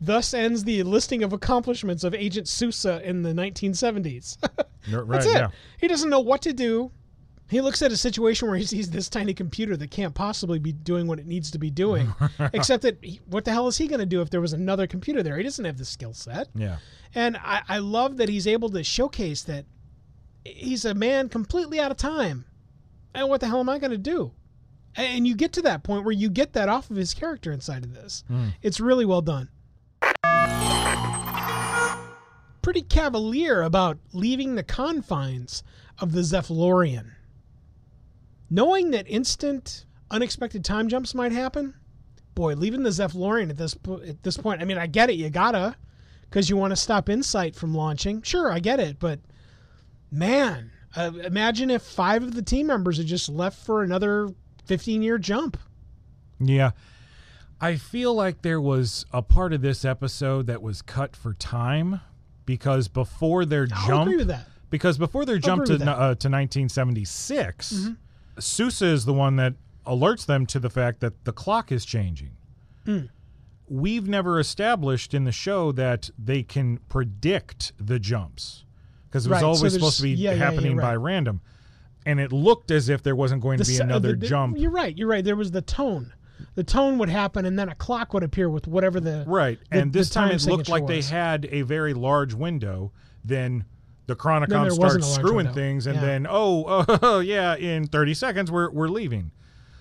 [0.00, 4.38] Thus ends the listing of accomplishments of Agent Sousa in the 1970s.
[4.88, 5.32] Right, That's it.
[5.32, 5.48] yeah.
[5.80, 6.92] He doesn't know what to do.
[7.48, 10.72] He looks at a situation where he sees this tiny computer that can't possibly be
[10.72, 12.12] doing what it needs to be doing.
[12.52, 14.86] except that, he, what the hell is he going to do if there was another
[14.86, 15.36] computer there?
[15.36, 16.48] He doesn't have the skill set.
[16.54, 16.78] Yeah.
[17.14, 19.64] And I, I love that he's able to showcase that
[20.44, 22.46] he's a man completely out of time.
[23.14, 24.32] And what the hell am I going to do?
[24.96, 27.84] And you get to that point where you get that off of his character inside
[27.84, 28.24] of this.
[28.28, 28.48] Hmm.
[28.62, 29.50] It's really well done.
[32.62, 35.62] Pretty cavalier about leaving the confines
[35.98, 37.15] of the Zephyr One.
[38.48, 41.74] Knowing that instant, unexpected time jumps might happen,
[42.34, 43.76] boy, leaving the Zephyr One at this
[44.06, 44.60] at this point.
[44.62, 45.76] I mean, I get it, you gotta,
[46.22, 48.22] because you want to stop Insight from launching.
[48.22, 49.18] Sure, I get it, but
[50.10, 54.28] man, uh, imagine if five of the team members had just left for another
[54.64, 55.56] fifteen-year jump.
[56.38, 56.72] Yeah.
[57.58, 62.02] I feel like there was a part of this episode that was cut for time
[62.44, 64.46] because before their I'll jump agree with that.
[64.68, 65.84] because before their jump agree to.
[65.84, 65.88] Mm-hmm.
[65.88, 67.88] uh, to 1976,
[68.38, 69.54] Sousa is the one that
[69.86, 72.32] alerts them to the fact that the clock is changing.
[72.84, 73.00] Hmm.
[73.68, 78.64] We've never established in the show that they can predict the jumps
[79.08, 81.40] because it was Right, always there's- supposed to be yeah, yeah, yeah, happening by random.
[82.04, 84.56] And it looked as if there wasn't going to be another the- the- jump.
[84.58, 84.96] You're right.
[84.96, 85.24] You're right.
[85.24, 86.12] There was the tone.
[86.54, 89.58] The tone would happen, and then a clock would appear with whatever the Right.
[89.70, 92.92] the- and this time time it looked like they had a very large window.
[93.24, 93.64] Then
[94.06, 95.52] the Chronicom starts wasn't a large screwing window.
[95.52, 96.00] things, and Yeah.
[96.00, 99.32] then oh, oh, yeah, in 30 seconds we're we're leaving.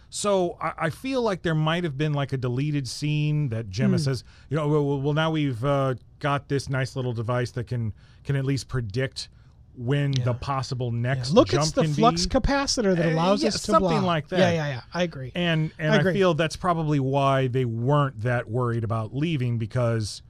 [0.10, 3.98] So I, I feel like there might have been like a deleted scene that Gemma
[3.98, 4.04] Hmm.
[4.04, 7.94] says, you know, well, well now we've uh, got this nice little device that can
[8.24, 9.30] can at least predict
[9.78, 12.40] when the possible next Look, jump it's the flux be.
[12.40, 14.04] capacitor that Uh, allows yeah, us to something block.
[14.06, 14.40] like that.
[14.40, 14.82] Yeah, yeah, yeah.
[14.94, 15.34] I agree.
[15.36, 20.22] And and I I, feel that's probably why they weren't that worried about leaving because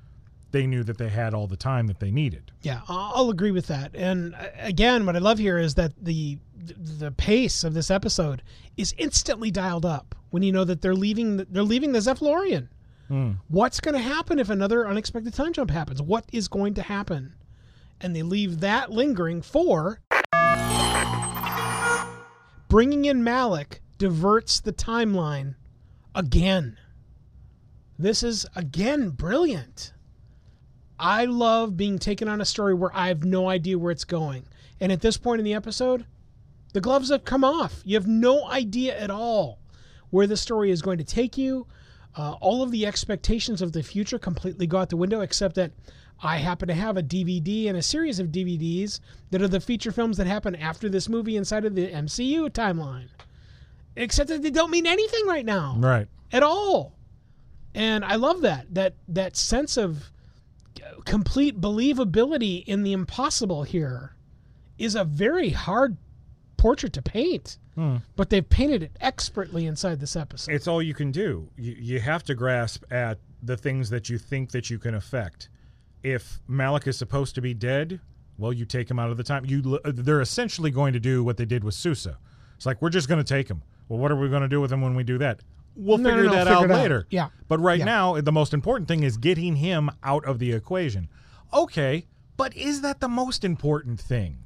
[0.55, 2.51] they knew that they had all the time that they needed.
[2.61, 3.91] Yeah, I'll agree with that.
[3.93, 6.39] And uh, again, what I love here is that the
[6.77, 8.41] the pace of this episode
[8.77, 11.37] is instantly dialed up when you know that they're leaving.
[11.37, 12.69] the- They're leaving the Zephyr One.
[13.49, 16.01] What's going to happen if another unexpected time jump happens?
[16.01, 17.35] What is going to happen?
[18.01, 19.99] And they leave that lingering for
[22.67, 25.55] bringing in Malick diverts the timeline
[26.15, 26.77] again.
[27.99, 29.93] This is again brilliant.
[30.99, 34.43] I love being taken on a story where I have no idea where it's going.
[34.79, 36.05] And at this point in the episode,
[36.73, 37.81] the gloves have come off.
[37.85, 39.59] You have no idea at all
[40.09, 41.67] where the story is going to take you,
[42.17, 45.73] Uh, all of the expectations of the future completely go out the window, except that
[46.23, 49.91] I happen to have a DVD and a series of DVDs that are the feature
[49.91, 53.09] films that happen after this movie inside of the MCU timeline.
[53.97, 56.07] Except that they don't mean anything right now Right.
[56.31, 56.93] at all.
[57.73, 60.09] And I love that that that sense of
[61.05, 64.15] complete believability in the impossible here
[64.77, 65.97] is a very hard
[66.57, 67.57] portrait to paint.
[67.75, 67.97] Hmm.
[68.15, 70.53] But they've painted it expertly inside this episode.
[70.53, 71.49] It's all you can do.
[71.57, 75.49] You, you have to grasp at the things that you think that you can affect.
[76.03, 77.99] If Malick is supposed to be dead,
[78.37, 79.45] well, you take him out of the time.
[79.45, 82.17] You they're essentially going to do what they did with Sousa.
[82.55, 83.61] It's like we're just going to take him.
[83.89, 85.41] Well, what are we going to do with him when we do that?
[85.75, 86.81] We'll No, no, figure no, that figure out it out.
[86.81, 87.07] later.
[87.09, 87.27] Yeah.
[87.47, 87.85] But right Yeah.
[87.85, 91.09] now, the most important thing is getting him out of the equation.
[91.53, 92.05] Okay,
[92.37, 94.39] but is that the most important thing?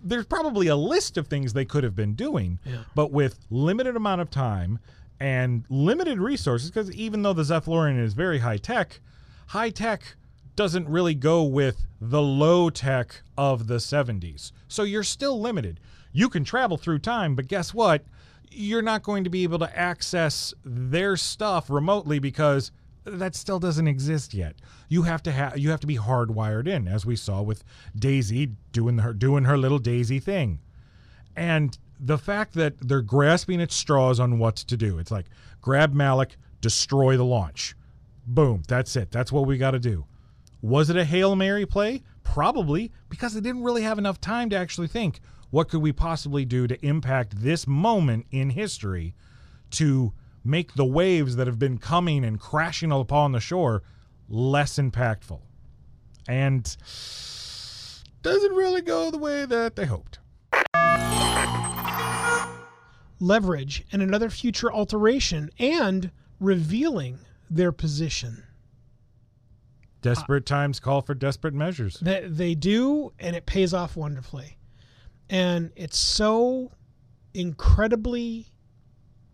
[0.00, 2.60] there's probably a list of things they could have been doing,
[2.94, 4.78] but with limited amount of time
[5.18, 9.00] and limited resources, because even though the Zephyr One is very high tech,
[9.48, 10.14] high tech
[10.54, 14.52] doesn't really go with the low tech of the 70s.
[14.68, 15.80] So you're still limited.
[16.12, 18.04] You can travel through time, but guess what?
[18.50, 22.72] You're not going to be able to access their stuff remotely because
[23.04, 24.56] that still doesn't exist yet.
[24.88, 27.64] You have to have you have to be hardwired in, as we saw with
[27.96, 30.60] Daisy doing her doing her little Daisy thing.
[31.36, 34.98] And the fact that they're grasping at straws on what to do.
[34.98, 35.26] It's like
[35.60, 37.74] grab Malick, destroy the launch.
[38.26, 39.10] Boom, that's it.
[39.10, 40.04] That's what we got to do.
[40.60, 42.02] Was it a Hail Mary play?
[42.24, 45.20] Probably, because they didn't really have enough time to actually think
[45.50, 49.14] what could we possibly do to impact this moment in history
[49.70, 50.12] to
[50.44, 53.82] make the waves that have been coming and crashing upon the shore
[54.28, 55.40] less impactful.
[56.28, 56.64] And
[58.22, 60.18] doesn't really go the way that they hoped.
[63.20, 67.18] Leverage and another future alteration and revealing
[67.50, 68.44] their position.
[70.02, 71.98] Desperate times call for desperate measures.
[72.00, 74.57] They, they do, and it pays off wonderfully.
[75.30, 76.72] And it's so
[77.34, 78.46] incredibly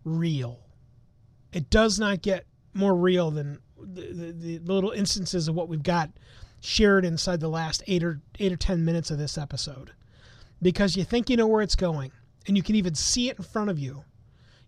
[0.03, 0.59] real.
[1.53, 5.83] It does not get more real than the, the, the little instances of what we've
[5.83, 6.09] got
[6.59, 9.91] shared inside the last eight or eight or ten minutes of this episode,
[10.61, 12.11] because you think you know where it's going,
[12.47, 14.03] and you can even see it in front of you.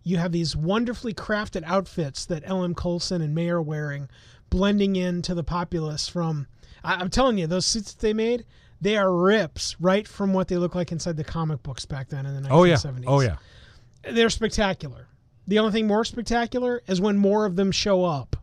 [0.04, 2.74] You have these wonderfully crafted outfits that L.M.
[2.74, 4.08] Coulson and May are wearing,
[4.48, 6.46] blending into the populace from.
[6.82, 8.46] I, I'm telling you, those suits that they made,
[8.80, 12.26] they are rips right from what they look like inside the comic books back then
[12.26, 12.50] in the 1970s.
[12.50, 13.06] Oh yeah.
[13.06, 14.12] Oh yeah.
[14.12, 15.08] They're spectacular.
[15.46, 18.36] The only thing more spectacular is when more of them show up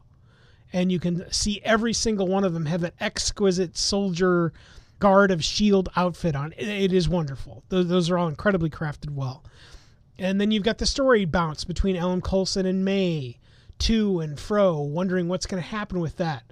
[0.74, 4.52] and you can see every single one of them have that exquisite soldier
[5.00, 6.54] guard of shield outfit on.
[6.58, 7.64] It, is wonderful.
[7.70, 9.44] Those, those are all incredibly crafted well.
[10.18, 13.38] And then you've got the story bounce between Ellen Coulson and May,
[13.80, 16.44] to and fro, wondering what's going to happen with that.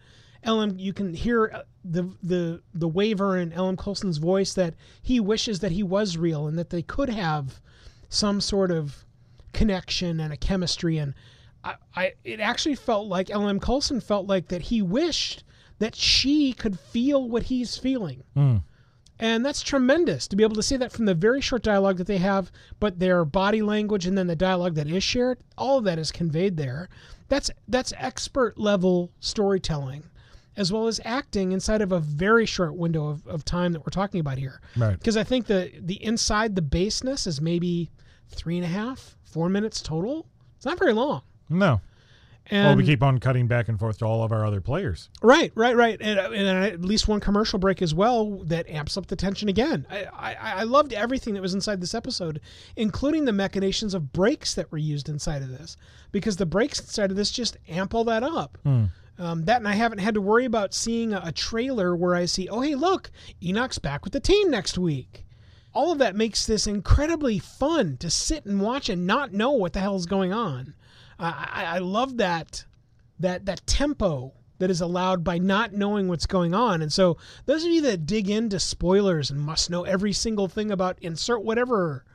[0.44, 5.60] Ellen, you can hear the the the waver in Ellen Coulson's voice that he wishes
[5.60, 7.60] that he was real and that they could have
[8.10, 9.04] some sort of
[9.52, 10.98] connection and a chemistry.
[10.98, 11.14] And
[11.64, 15.44] I, I it actually felt like Ellen Colson felt like that he wished
[15.80, 18.24] that she could feel what he's feeling.
[18.36, 18.58] Hmm.
[19.20, 22.08] And that's tremendous to be able to see that from the very short dialogue that
[22.08, 25.84] they have, but their body language and then the dialogue that is shared, all of
[25.86, 26.90] that is conveyed there.
[27.30, 30.04] That's that's expert level storytelling,
[30.56, 33.92] as well as acting inside of a very short window of, of time that we're
[33.92, 34.62] talking about here.
[34.78, 34.98] Right.
[34.98, 37.92] Because I think the the inside the baseness is maybe
[38.30, 40.28] three and a half, four minutes total.
[40.56, 41.22] It's not very long.
[41.50, 41.82] No.
[42.48, 45.10] And well, we keep on cutting back and forth to all of our other players.
[45.22, 48.98] Right, right, right, and, uh, and at least one commercial break as well that amps
[48.98, 49.88] up the tension again.
[49.90, 52.42] I, I, I loved everything that was inside this episode,
[52.76, 55.78] including the machinations of breaks that were used inside of this,
[56.12, 58.58] because the breaks inside of this just amp all that up.
[59.20, 62.26] Um, that, and I haven't had to worry about seeing a, a trailer where I
[62.26, 63.12] see, oh hey, look,
[63.44, 65.26] Enoch's back with the team next week.
[65.74, 69.74] All of that makes this incredibly fun to sit and watch and not know what
[69.74, 70.74] the hell is going on.
[71.20, 72.66] I, I, I love that
[73.20, 76.82] that that tempo that is allowed by not knowing what's going on.
[76.82, 80.72] And so those of you that dig into spoilers and must know every single thing
[80.72, 82.06] about insert whatever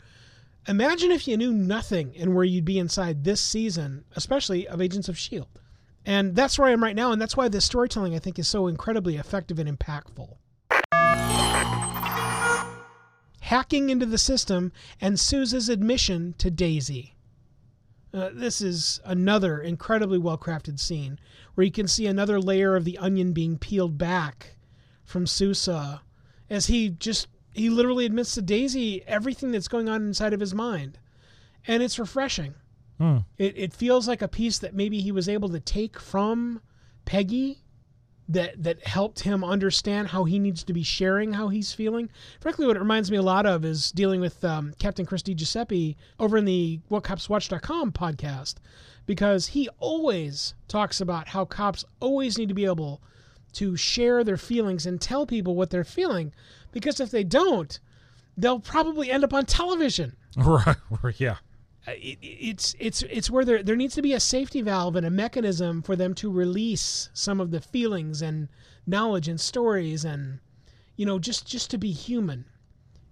[0.67, 5.09] imagine if you knew nothing and where you'd be inside this season, especially of Agents
[5.09, 5.61] of Shield.
[6.05, 8.49] And that's where I am right now and that's why this storytelling I think is
[8.49, 10.37] so incredibly effective and impactful.
[13.41, 17.15] Hacking into the system and Sousa's admission to Daisy.
[18.13, 21.19] Uh, this is another incredibly well crafted scene
[21.55, 24.57] where you can see another layer of the onion being peeled back
[25.05, 26.03] from Sousa
[26.49, 30.55] as he just he literally admits to Daisy everything that's going on inside of his
[30.55, 30.99] mind.
[31.67, 32.55] And it's refreshing.
[33.39, 36.61] It, it feels like a piece that maybe he was able to take from
[37.05, 37.63] Peggy
[38.29, 42.11] that that helped him understand how he needs to be sharing how he's feeling.
[42.41, 45.97] Frankly, what it reminds me a lot of is dealing with um, Captain Christy Giuseppe
[46.21, 48.57] over in the WhatCopsWatch.com podcast,
[49.07, 53.01] because he always talks about how cops always need to be able
[53.55, 56.35] to share their feelings and tell people what they're feeling,
[56.71, 57.81] because if they don't,
[58.37, 60.77] they'll probably end up on television Right.
[61.17, 61.37] Yeah.
[61.89, 65.07] Uh, it, it's it's it's where there there needs to be a safety valve and
[65.07, 68.49] a mechanism for them to release some of the feelings and
[68.87, 70.41] knowledge and stories and
[70.97, 72.45] you know just just to be human.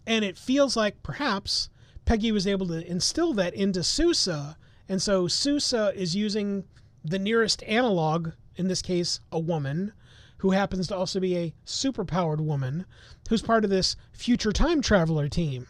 [0.07, 1.71] And it feels like perhaps
[2.05, 4.59] Peggy was able to instill that into Sousa.
[4.89, 6.65] And so Sousa is using
[7.03, 9.95] the nearest analog in this case a woman
[10.39, 12.85] who happens to also be a superpowered woman
[13.31, 15.67] who's part of this future time traveler team.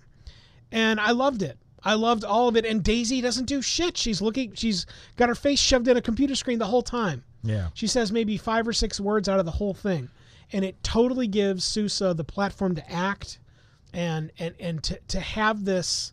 [0.73, 1.57] And I loved it.
[1.87, 2.67] I loved all of it.
[2.67, 3.97] And Daisy doesn't do shit.
[3.97, 4.55] She's looking.
[4.55, 7.23] She's got her face shoved in a computer screen the whole time.
[7.45, 7.69] Yeah.
[7.75, 10.11] She says maybe five or six words out of the whole thing,
[10.53, 13.39] and it totally gives Sousa the platform to act,
[13.93, 16.13] and and and to to have this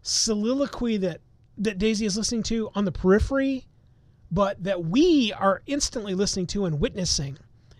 [0.00, 1.20] soliloquy that
[1.58, 3.66] that Daisy is listening to on the periphery,
[4.30, 7.36] but that we are instantly listening to and witnessing,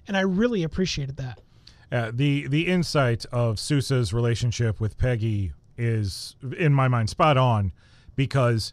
[0.06, 1.40] and I really appreciated that.
[1.90, 7.72] Uh, the the insight of Sousa's relationship with Peggy is, in my mind, spot on,
[8.16, 8.72] because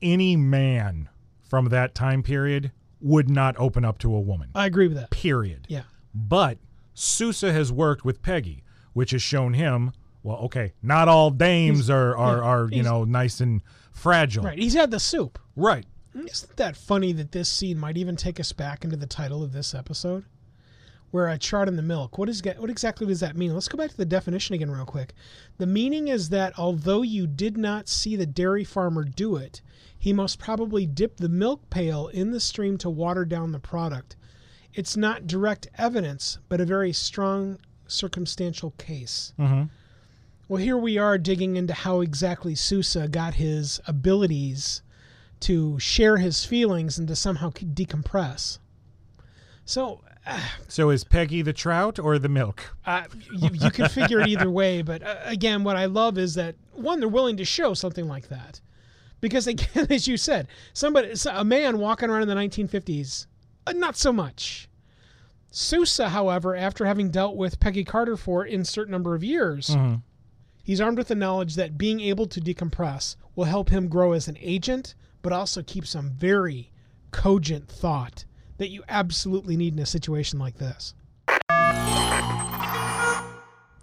[0.00, 1.08] any man
[1.48, 4.50] from that time period would not open up to a woman.
[4.54, 5.10] I agree with that.
[5.10, 5.66] Period.
[5.68, 5.82] Yeah.
[6.14, 6.58] But
[6.94, 9.92] Sousa has worked with Peggy, which has shown him,
[10.22, 14.44] well, okay, not all dames are are, yeah, are you know nice and fragile.
[14.44, 14.58] Right.
[14.58, 15.38] He's had the soup.
[15.54, 15.86] Right.
[16.14, 19.52] Isn't that funny that this scene might even take us back into the title of
[19.52, 20.24] this episode?
[21.10, 22.18] Where I Trout in the milk.
[22.18, 23.54] What is what exactly does that mean?
[23.54, 25.14] Let's go back to the definition again real quick.
[25.56, 29.62] The meaning is that although you did not see the dairy farmer do it,
[29.98, 34.16] he most probably dipped the milk pail in the stream to water down the product.
[34.74, 39.32] It's not direct evidence, but a very strong circumstantial case.
[39.38, 39.64] Mm-hmm.
[40.48, 44.82] Well, here we are digging into how exactly Sousa got his abilities
[45.40, 48.58] to share his feelings and to somehow decompress.
[49.64, 50.02] So
[50.68, 52.74] So is Peggy the trout or the milk?
[52.86, 56.34] uh, you, you can figure it either way, but uh, again, what I love is
[56.34, 58.60] that one, they're willing to show something like that,
[59.20, 63.26] because again, as you said, somebody, a man walking around in the 1950s,
[63.66, 64.68] uh, not so much.
[65.50, 69.74] Sousa, however, after having dealt with Peggy Carter for in certain number of years,
[70.62, 74.28] he's armed with the knowledge that being able to decompress will help him grow as
[74.28, 76.70] an agent, but also keep some very
[77.12, 78.24] cogent thought
[78.58, 80.94] that you absolutely need in a situation like this.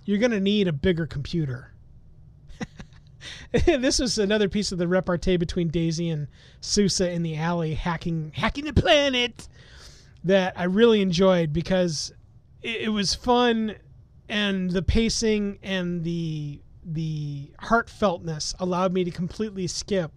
[0.05, 1.71] You're going to need a bigger computer.
[3.65, 6.28] this was another piece of the repartee between Daisy and
[6.61, 9.47] Sousa in the alley hacking hacking the planet
[10.23, 12.13] that I really enjoyed because
[12.61, 13.76] it, it was fun
[14.30, 20.11] and the pacing and the the heartfeltness allowed me to completely skip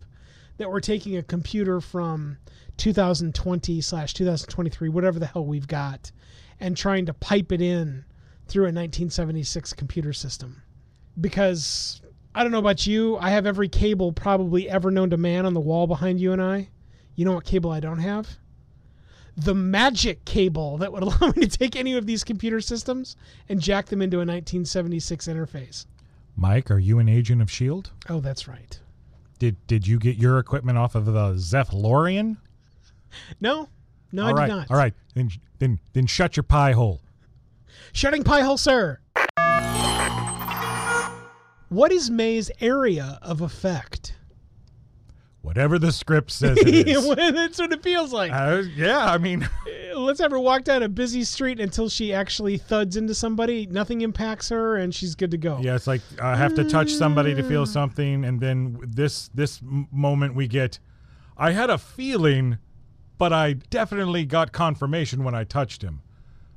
[0.59, 2.37] that we're taking a computer from
[2.77, 6.13] 2020 slash 2023 whatever the hell we've got
[6.61, 8.05] and trying to pipe it in
[8.47, 10.63] through a 1976 computer system
[11.21, 12.01] because
[12.35, 13.17] I don't know about you.
[13.17, 16.43] I have every cable probably ever known to man on the wall behind you and
[16.43, 16.69] I.
[17.15, 18.29] You know what cable I don't have?
[19.37, 23.17] The magic cable that would allow me to take any of these computer systems
[23.49, 25.87] and jack them into a 1976 interface.
[26.37, 27.91] Mike, are you an agent of Shield?
[28.09, 28.79] Oh, that's right.
[29.39, 32.39] Did did you get your equipment off of the Zephyr One?
[33.41, 33.69] No,
[34.13, 34.71] no, all I right, did not.
[34.71, 34.95] all right.
[35.15, 37.01] Then then then shut your pie hole.
[37.93, 38.99] Shutting pie hole, sir.
[41.69, 44.15] What is May's area of effect?
[45.49, 47.09] Whatever the script says it is.
[47.17, 48.31] That's what it feels like.
[48.31, 49.45] Uh, yeah, I mean,
[49.95, 53.65] uh, let's have her walk down a busy street until she actually thuds into somebody.
[53.65, 55.59] Nothing impacts her, and she's good to go.
[55.63, 57.69] yeah, it's like I have to touch somebody to feel mm.
[57.69, 60.81] something, and then this this moment we get.
[61.39, 62.59] I had a feeling,
[63.17, 66.03] but I definitely got confirmation when I touched him.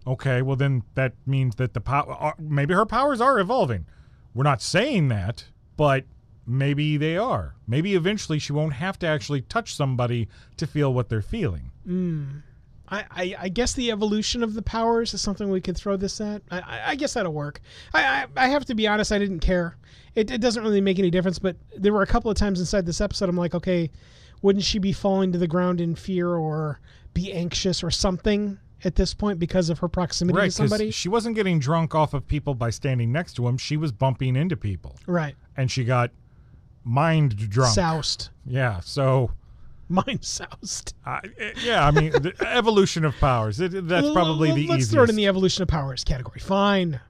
[0.05, 3.85] Okay, well then that means that the power uh, maybe her powers are evolving.
[4.33, 5.45] We're not saying that,
[5.77, 6.03] but
[6.45, 7.55] maybe they are.
[7.67, 10.27] Maybe eventually she won't have to actually touch somebody
[10.57, 11.71] to feel what they're feeling.
[11.85, 12.25] Hmm.
[12.89, 16.19] I, I, I guess the evolution of the powers is something we could throw this
[16.19, 16.41] at.
[16.51, 17.61] I, I, I guess that'll work.
[17.93, 19.77] I, I, I have to be honest, I didn't care.
[20.13, 22.85] It, it doesn't really make any difference, but there were a couple of times inside
[22.85, 23.89] this episode I'm like, okay,
[24.41, 26.81] wouldn't she be falling to the ground in fear or
[27.13, 30.91] be anxious or something at this point because of her proximity Right, to somebody?
[30.91, 33.57] she wasn't getting drunk off of people by standing next to him.
[33.57, 35.35] She was bumping into people, right.
[35.55, 36.11] and she got
[36.83, 37.73] mind drunk.
[37.73, 38.29] Soused.
[38.45, 39.31] Yeah, so
[39.91, 40.95] Mind soused.
[41.05, 41.19] Uh,
[41.61, 43.59] yeah, I mean, the evolution of powers.
[43.59, 44.91] It, that's probably the Let's easiest.
[44.91, 46.39] throw it in the evolution of powers category.
[46.39, 47.01] Fine.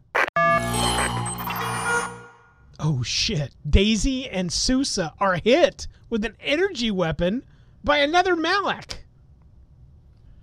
[2.79, 3.51] Oh shit.
[3.69, 7.43] Daisy and Sousa are hit with an energy weapon
[7.83, 8.95] by another Malick.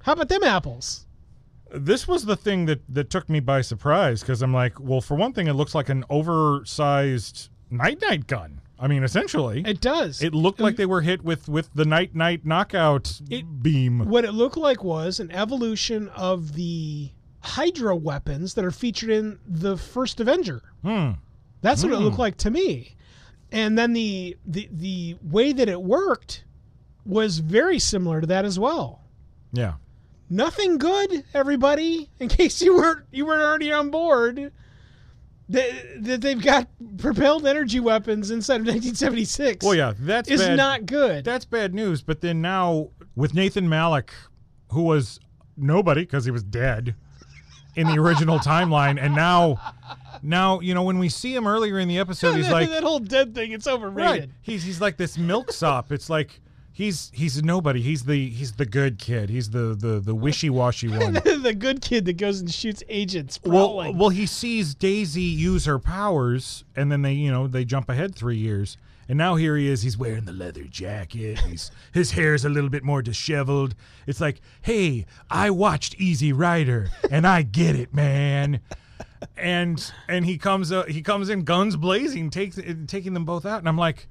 [0.03, 1.07] How about them apples?
[1.71, 5.17] this was the thing that that took me by surprise because I'm like, well, for
[5.17, 8.61] one thing, it looks like an oversized night night gun.
[8.81, 10.23] I mean, essentially, It does.
[10.23, 14.09] it looked like they were hit with with the night night knockout It- beam.
[14.09, 17.11] what it looked like was an evolution of the
[17.41, 20.63] Hydra weapons that are featured in the first Avenger.
[20.83, 21.13] Hmm.
[21.61, 22.95] That's what it looked like to me.
[23.51, 26.45] And then the, the the way that it worked
[27.07, 29.01] was very similar to that as well.
[29.53, 29.75] Yeah.
[30.31, 32.11] Nothing good, everybody.
[32.21, 34.53] In case you weren't you weren't already on board,
[35.49, 36.69] that, that they've got
[36.99, 39.65] propelled energy weapons inside of 1976.
[39.65, 40.57] Well, yeah, that's is bad.
[40.57, 41.25] not good.
[41.25, 42.03] that's bad news.
[42.03, 44.11] But then now with Nathan Malick,
[44.73, 45.19] who was
[45.57, 46.95] nobody because he was dead
[47.77, 49.59] in the original timeline, and now,
[50.23, 52.99] now you know when we see him earlier in the episode, he's like, that whole
[52.99, 53.53] dead thing.
[53.53, 54.01] It's overrated.
[54.01, 55.93] right, he's he's like this milksop.
[55.93, 56.41] It's like.
[56.79, 57.83] He's he's nobody.
[57.83, 59.31] He's the he's the good kid.
[59.31, 61.15] He's the the the wishy washy one.
[61.15, 63.41] the good kid that goes and shoots agents.
[63.45, 67.89] well, well, he sees Daisy use her powers, and then they, you know, they jump
[67.89, 68.77] ahead three years,
[69.09, 69.83] and now here he is.
[69.83, 71.41] He's wearing the leather jacket.
[71.49, 73.75] He's his hair's a little bit more disheveled.
[74.07, 78.61] It's like, hey, I watched Easy Rider, and I get it, man.
[79.37, 82.57] And and he comes uh, he comes in guns blazing, takes
[82.87, 84.07] taking them both out, and I'm like,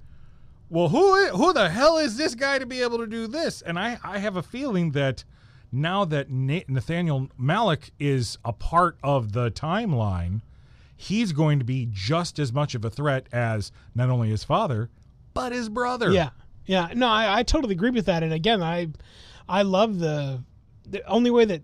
[0.70, 3.62] well, who who the hell is this guy to be able to do this?
[3.62, 5.24] And I I have a feeling that
[5.72, 10.42] now that Nathaniel Malick is a part of the timeline,
[10.96, 14.90] he's going to be just as much of a threat as not only his father
[15.38, 16.12] but his brother.
[16.12, 16.32] Yeah,
[16.66, 16.90] yeah.
[16.96, 18.24] No, I, I totally agree with that.
[18.24, 18.88] And again, I
[19.48, 20.44] I love the
[20.84, 21.62] the only way that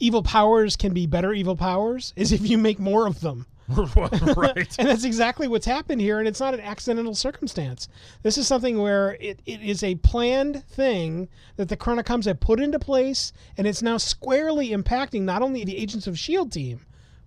[0.00, 3.46] evil powers can be better evil powers is if you make more of them.
[4.36, 4.74] right.
[4.78, 7.88] And that's exactly what's happened here, and it's not an accidental circumstance.
[8.22, 12.60] This is something where it, it is a planned thing that the Chronicoms have put
[12.60, 16.50] into place, and it's now squarely impacting not only the Agents of S.H.I.E.L.D.
[16.50, 16.80] Team,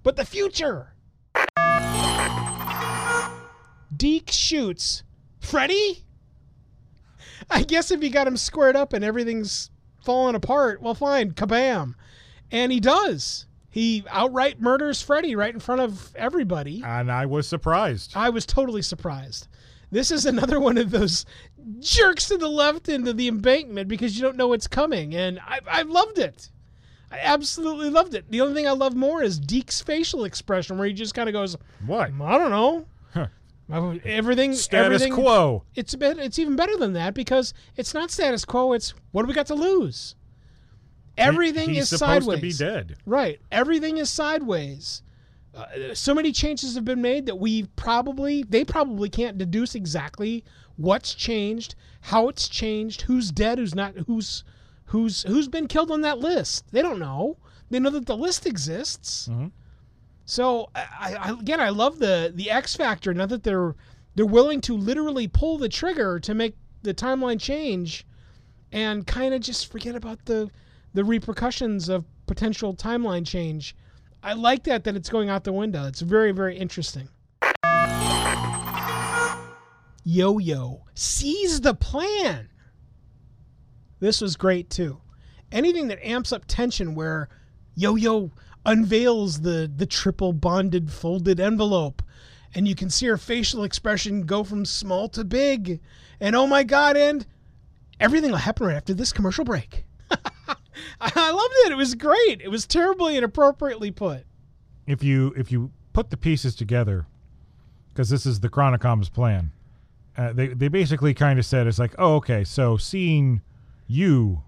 [0.03, 0.93] but the future.
[3.95, 5.03] Deke shoots
[5.39, 6.03] Freddy?
[7.49, 9.71] I guess if you got him squared up and everything's
[10.03, 11.95] falling apart, well, fine, kabam.
[12.51, 13.46] And he does.
[13.77, 16.81] He outright murders Freddy right in front of everybody.
[16.83, 18.13] And I was surprised.
[18.15, 19.47] I was totally surprised.
[19.91, 21.27] This is another one of those
[21.79, 25.59] jerks to the left into the embankment because you don't know what's coming, and I,
[25.67, 26.49] I loved it.
[27.11, 28.31] I absolutely loved it.
[28.31, 31.33] The only thing I love more is Deke's facial expression, where he just kind of
[31.33, 31.55] goes,
[31.85, 32.09] What?
[32.09, 32.87] Hmm, "I don't know."
[34.03, 35.65] Everything, Status everything, quo.
[35.75, 38.73] It's a bit, It's even better than that because it's not status quo.
[38.73, 40.15] It's what do we got to lose?
[41.17, 42.57] Everything He's is supposed sideways.
[42.57, 42.97] to be dead.
[43.05, 43.39] Right.
[43.51, 45.01] Everything is sideways.
[45.55, 50.43] Uh, so many changes have been made that we probably, they probably can't deduce exactly
[50.75, 54.43] what's changed, how it's changed, who's dead, who's not, who's,
[54.85, 56.71] who's, who's been killed on that list.
[56.71, 57.37] They don't know.
[57.69, 59.27] They know that the list exists.
[60.25, 63.13] So I, I, again, I love the the X factor.
[63.13, 63.75] Not that they're
[64.15, 68.05] they're willing to literally pull the trigger to make the timeline change,
[68.71, 70.51] and kind of just forget about the
[70.93, 73.75] the repercussions of potential timeline change.
[74.23, 75.85] I like that that it's going out the window.
[75.87, 77.09] It's very very interesting.
[80.03, 82.49] Yo Yo seize the plan.
[83.99, 85.01] This was great too.
[85.51, 87.29] Anything that amps up tension where
[87.75, 88.31] Yo Yo
[88.65, 92.01] unveils the the triple bonded folded envelope
[92.53, 95.79] and you can see her facial expression go from small to big
[96.19, 97.25] and oh my god and
[97.99, 99.85] everything will happen right after this commercial break.
[101.01, 101.71] I loved it.
[101.71, 102.41] It was great.
[102.41, 104.25] It was terribly and appropriately put.
[104.85, 107.07] If you if you put the pieces together,
[107.89, 109.51] because this is the Chronicom's plan,
[110.17, 113.41] uh, they they basically kind of said it's like, oh, okay, so seeing
[113.87, 114.43] you,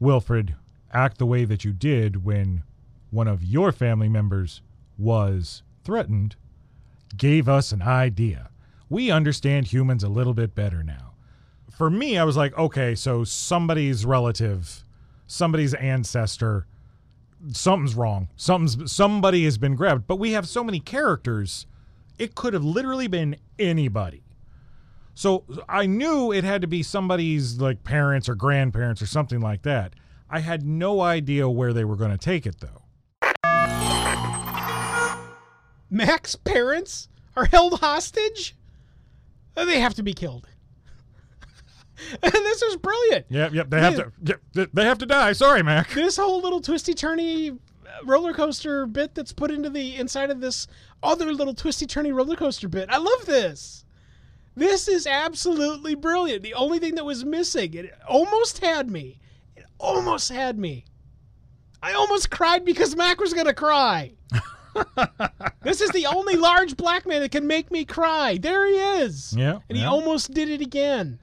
[0.00, 0.54] Wilfred,
[0.92, 2.62] act the way that you did when
[3.10, 4.60] one of your family members
[4.98, 6.36] was threatened,
[7.16, 8.50] gave us an idea.
[8.88, 11.12] We understand humans a little bit better now.
[11.70, 14.84] For me, I was like, okay, so somebody's relative,
[15.26, 16.66] somebody's ancestor,
[17.52, 18.28] something's wrong.
[18.36, 20.06] Something's somebody has been grabbed.
[20.06, 21.66] But we have so many characters,
[22.18, 24.22] it could have literally been anybody.
[25.14, 29.62] So I knew it had to be somebody's like parents or grandparents or something like
[29.62, 29.94] that.
[30.28, 32.82] I had no idea where they were going to take it though.
[35.90, 38.56] Mac's parents are held hostage?
[39.54, 40.48] They have to be killed.
[42.22, 43.26] and this is brilliant.
[43.28, 43.70] Yep, yep.
[43.70, 44.12] They have to.
[44.24, 45.32] Yep, they- they have to die.
[45.32, 45.90] Sorry, Mac.
[45.94, 47.58] This whole little twisty turny
[48.04, 50.66] roller coaster bit that's put into the inside of this
[51.02, 52.88] other little twisty turny roller coaster bit.
[52.90, 53.84] I love this.
[54.56, 56.42] This is absolutely brilliant.
[56.42, 59.18] The only thing that was missing, it almost had me.
[59.56, 60.84] It almost had me.
[61.82, 64.12] I almost cried because Mac was going to cry.
[65.62, 68.38] this is the only large black man that can make me cry.
[68.40, 69.34] There he is.
[69.36, 71.18] Yeah, And he almost did it again.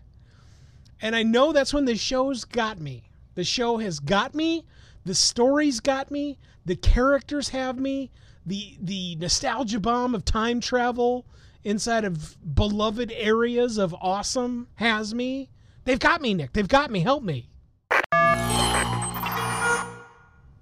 [1.02, 3.10] And I know that's when the show's got me.
[3.36, 4.66] The show has got me.
[5.06, 6.38] The stories got me.
[6.66, 8.12] The characters have me.
[8.46, 11.26] The the nostalgia bomb of time travel
[11.64, 15.50] inside of beloved areas of awesome has me.
[15.86, 16.54] They've got me, Nick.
[16.54, 17.00] They've got me.
[17.00, 17.50] Help me.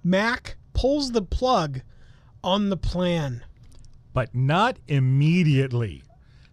[0.02, 1.82] Mac pulls the plug
[2.42, 3.44] on the plan.
[4.12, 6.02] But not immediately.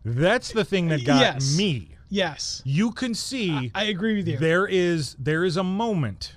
[0.04, 1.58] That's the thing that got Yes.
[1.58, 1.97] me.
[2.10, 2.62] Yes.
[2.66, 4.38] You can see I agree with you.
[4.38, 6.36] there is there is a moment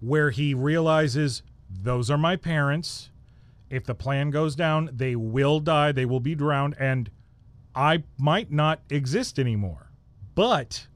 [0.00, 3.10] where he realizes those are my parents.
[3.70, 7.10] If the plan goes down, they will die, they will be drowned, and
[7.74, 9.90] I might not exist anymore.
[10.34, 10.86] But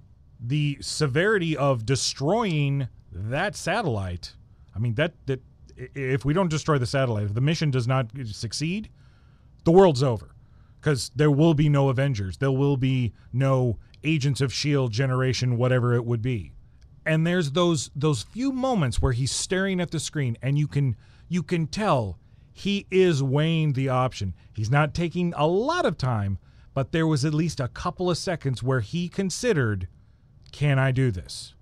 [0.41, 4.35] the severity of destroying that satellite,
[4.75, 5.43] I mean that that
[5.77, 8.89] if we don't destroy the satellite, if the mission does not succeed,
[9.65, 10.35] the world's over
[10.81, 12.39] because there will be no Avengers.
[12.39, 16.53] There will be no Agents of Shield generation, whatever it would be.
[17.05, 20.97] And there's those those few moments where he's staring at the screen, and you can
[21.29, 22.19] you can tell
[22.53, 24.35] he is weighing the option.
[24.53, 26.39] He's not taking a lot of time,
[26.75, 29.89] but there was at least a couple of seconds where he considered,
[30.53, 31.55] "Can I do this?"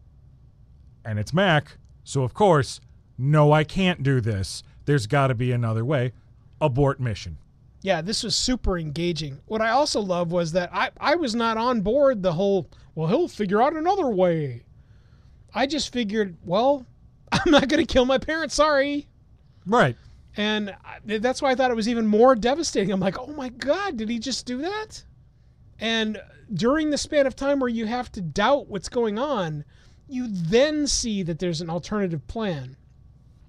[1.05, 2.81] And it's Mac, so of course,
[3.17, 4.63] no, I can't do this.
[4.85, 6.13] There's got to be another way.
[6.61, 7.39] Abort mission.
[7.83, 9.41] Yeah, this was super engaging.
[9.47, 13.09] What I also love was that I, I was not on board the whole, well,
[13.09, 14.65] he'll figure out another way.
[15.55, 16.85] I just figured, well,
[17.33, 19.09] I'm not going to kill my parents, sorry.
[19.67, 19.97] Right.
[20.37, 22.93] And I- that's why I thought it was even more devastating.
[22.93, 25.03] I'm like, oh my God, did he just do that?
[25.79, 26.21] And
[26.53, 29.65] during the span of time where you have to doubt what's going on,
[30.07, 32.77] you then see that there's an alternative plan.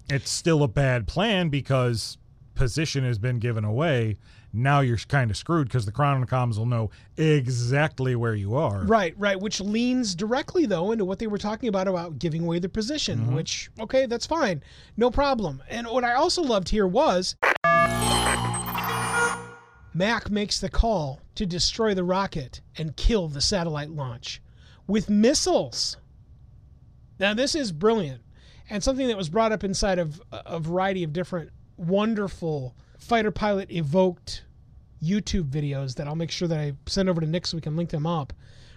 [0.09, 2.17] it's still a bad plan because
[2.61, 4.19] position has been given away.
[4.53, 8.83] Now you're kind of screwed because the Chronicoms will know exactly where you are.
[8.83, 12.59] Right, right, which leans directly though into what they were talking about about giving away
[12.59, 13.33] the position, mm-hmm.
[13.33, 14.61] which okay, that's fine.
[14.95, 15.63] No problem.
[15.69, 17.35] And what I also loved here was
[19.95, 24.39] Mac makes the call to destroy the rocket and kill the satellite launch
[24.85, 25.97] with missiles.
[27.19, 28.21] Now this is brilliant
[28.69, 31.49] and something that was brought up inside of a variety of different
[31.81, 34.43] wonderful fighter pilot evoked
[35.03, 37.75] YouTube videos that I'll make sure that I send over to Nick so we can
[37.75, 38.33] link them up.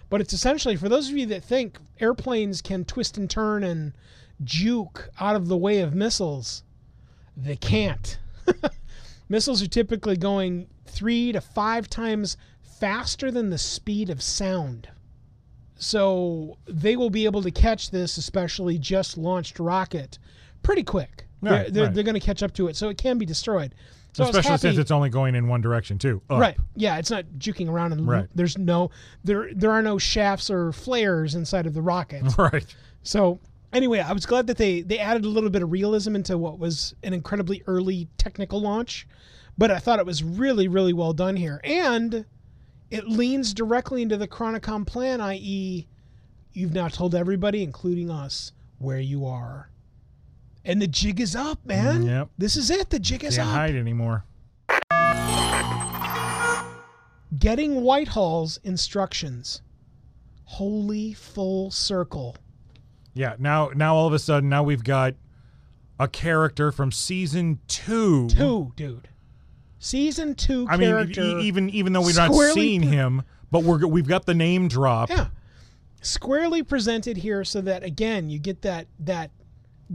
[0.09, 3.93] But it's essentially for those of you that think airplanes can twist and turn and
[4.43, 6.63] juke out of the way of missiles,
[7.37, 8.17] they can't.
[9.29, 14.89] missiles are typically going three to five times faster than the speed of sound.
[15.77, 20.17] So they will be able to catch this, especially just launched rocket,
[20.63, 21.27] pretty quick.
[21.41, 21.93] Right, they're they're, right.
[21.93, 23.75] they're going to catch up to it, so it can be destroyed.
[24.13, 26.21] So Especially since it's only going in one direction too.
[26.29, 26.39] Up.
[26.39, 26.57] Right.
[26.75, 28.27] Yeah, it's not juking around and Right.
[28.33, 28.89] there's no
[29.25, 32.23] there there are no shafts or flares inside of the rocket.
[32.37, 32.73] Right.
[33.03, 33.39] so
[33.73, 36.59] anyway, I was glad that they they added a little bit of realism into what
[36.59, 39.05] was an incredibly early technical launch,
[39.57, 41.59] but I thought it was really really well done here.
[41.65, 42.25] And
[42.89, 45.87] it leans directly into the Chronicom plan, i.e.,
[46.53, 49.69] you've now told everybody, including us, where you are.
[50.67, 52.03] And the jig is up, man.
[52.03, 52.29] Mm, yep.
[52.39, 52.89] This is it.
[52.89, 53.55] The jig is Can't up.
[53.55, 54.25] hide anymore.
[57.37, 59.61] Getting Whitehall's instructions.
[60.45, 62.35] Holy full circle.
[63.13, 63.35] Yeah.
[63.37, 65.15] Now, now all of a sudden, now we've got
[65.99, 68.27] a character from season two.
[68.29, 69.09] Two, dude.
[69.79, 73.85] Season two I mean, e- even even though we're not squarely seeing him, but we're
[73.85, 75.09] we've got the name drop.
[75.09, 75.27] yeah.
[76.01, 79.29] Squarely presented here so that again you get that that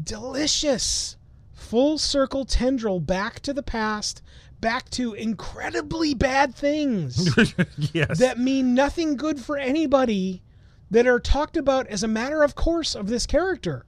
[0.00, 1.16] delicious
[1.52, 4.22] full circle tendril back to the past,
[4.60, 7.34] back to incredibly bad things.
[7.92, 8.18] yes.
[8.18, 10.42] that mean nothing good for anybody
[10.90, 13.86] that are talked about as a matter of course of this character.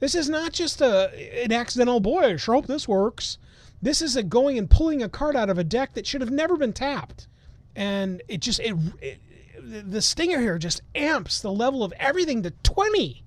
[0.00, 2.22] This is not just a an accidental boy.
[2.22, 3.38] I sure hope this works.
[3.80, 6.30] This is a going and pulling a card out of a deck that should have
[6.30, 7.28] never been tapped,
[7.76, 9.20] and it just it, it
[9.62, 13.23] the stinger here just amps the level of everything to twenty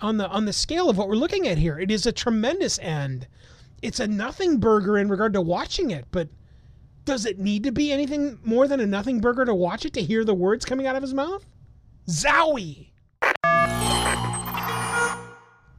[0.00, 1.78] on the on the scale of what we're looking at here.
[1.78, 3.26] It is a tremendous end.
[3.82, 6.28] It's a nothing burger in regard to watching it, but
[7.04, 10.02] does it need to be anything more than a nothing burger to watch it to
[10.02, 11.44] hear the words coming out of his mouth?
[12.08, 12.90] Zowie!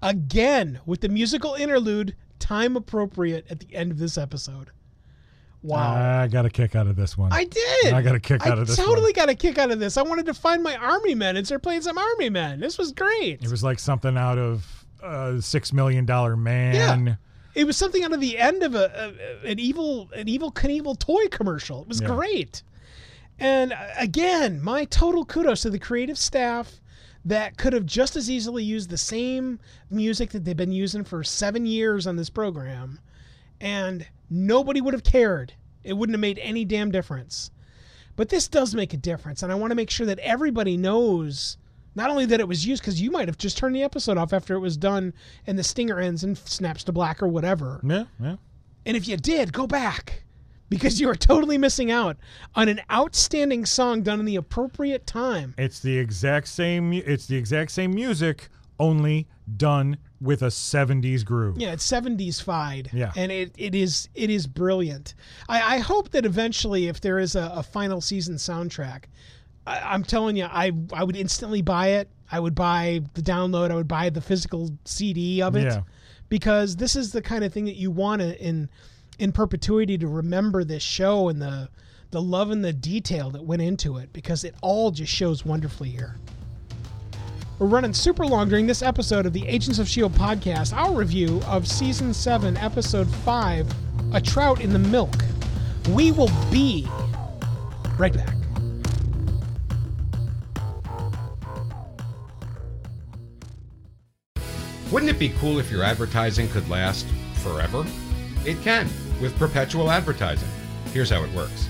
[0.01, 4.69] Again, with the musical interlude, time appropriate at the end of this episode.
[5.65, 6.21] Wow.
[6.21, 7.31] I got a kick out of this one.
[7.33, 7.93] I did.
[7.93, 9.13] I got a kick out of this I totally one.
[9.13, 9.97] got a kick out of this.
[9.97, 12.59] I wanted to find my army men and start playing some army men.
[12.59, 13.41] This was great.
[13.43, 17.05] It was like something out of uh, Six Million Dollar Man.
[17.07, 17.15] Yeah.
[17.55, 19.13] It was something out of the end of a,
[19.43, 21.81] a an evil an Evel Knievel toy commercial.
[21.83, 22.07] It was Yeah.
[22.07, 22.63] great.
[23.39, 26.79] And uh, again, my total kudos to the creative staff
[27.25, 29.59] that could have just as easily used the same
[29.89, 32.99] music that they've been using for seven years on this program,
[33.59, 35.53] and nobody would have cared.
[35.83, 37.51] It wouldn't have made any damn difference.
[38.15, 41.57] But this does make a difference, and I want to make sure that everybody knows
[41.95, 44.33] not only that it was used, because you might have just turned the episode off
[44.33, 45.13] after it was done
[45.47, 47.79] and the stinger ends and snaps to black or whatever.
[47.83, 48.35] Yeah, yeah.
[48.85, 50.23] And if you did, go back
[50.69, 52.17] because you are totally missing out
[52.53, 55.55] on an outstanding song done in the appropriate time.
[55.57, 56.91] It's the exact same.
[56.93, 58.49] It's the exact same music,
[58.79, 61.57] only done with a '70s groove.
[61.57, 62.89] Yeah, it's 70s fied.
[62.93, 63.11] Yeah.
[63.15, 65.13] And it, it is it is brilliant.
[65.49, 69.05] I, I hope that eventually if there is a, a final season soundtrack,
[69.67, 72.09] I, I'm telling you, I I would instantly buy it.
[72.31, 75.65] I would buy the download, I would buy the physical CD of it.
[75.65, 75.81] Yeah.
[76.27, 78.69] Because this is the kind of thing that you want in
[79.19, 81.69] in perpetuity to remember this show and the
[82.11, 85.89] the love and the detail that went into it because it all just shows wonderfully
[85.89, 86.15] here.
[87.57, 90.17] We're running super long during this episode of the Agents of S.H.I.E.L.D.
[90.17, 93.73] podcast, our review of Season 7, Episode 5
[94.13, 95.15] A Trout in the Milk.
[95.91, 96.85] We will be
[97.97, 98.35] right back.
[104.91, 107.85] Wouldn't it be cool if your advertising could last forever?
[108.45, 108.89] It can
[109.21, 110.49] with perpetual advertising.
[110.93, 111.69] Here's how it works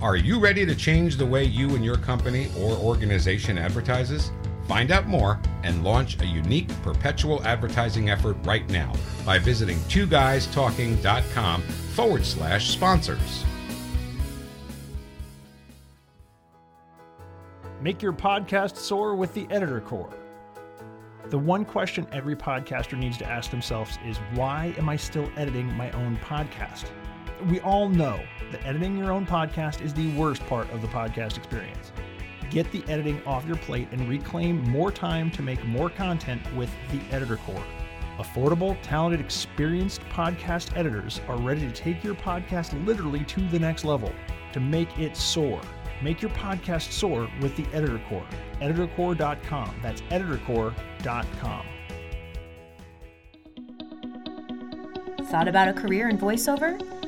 [0.00, 4.30] Are you ready to change the way you and your company or organization advertises?
[4.68, 8.92] Find out more and launch a unique perpetual advertising effort right now
[9.26, 13.44] by visiting twoguystalking.com forward slash sponsors.
[17.80, 20.14] Make your podcast soar with the Editor Core.
[21.30, 25.66] The one question every podcaster needs to ask themselves is why am I still editing
[25.76, 26.84] my own podcast?
[27.46, 28.20] We all know
[28.50, 31.92] that editing your own podcast is the worst part of the podcast experience.
[32.50, 36.70] Get the editing off your plate and reclaim more time to make more content with
[36.90, 37.64] the Editor Core.
[38.18, 43.84] Affordable, talented, experienced podcast editors are ready to take your podcast literally to the next
[43.84, 44.12] level
[44.52, 45.60] to make it soar.
[46.02, 48.26] Make your podcast soar with the Editor Core.
[48.60, 49.74] EditorCore.com.
[49.82, 51.66] That's EditorCore.com.
[55.26, 56.97] Thought about a career in voiceover?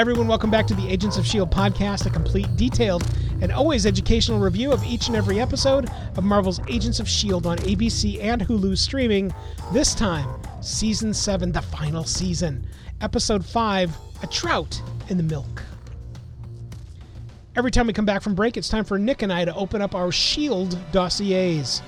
[0.00, 1.54] Everyone, welcome back to the Agents of S.H.I.E.L.D.
[1.54, 3.06] podcast, a complete, detailed,
[3.42, 7.46] and always educational review of each and every episode of Marvel's Agents of S.H.I.E.L.D.
[7.46, 9.30] on ABC and Hulu streaming.
[9.74, 10.26] This time,
[10.62, 12.66] Season 7, the final season,
[13.02, 14.80] Episode 5 A Trout
[15.10, 15.62] in the Milk.
[17.54, 19.82] Every time we come back from break, it's time for Nick and I to open
[19.82, 20.78] up our S.H.I.E.L.D.
[20.92, 21.82] dossiers.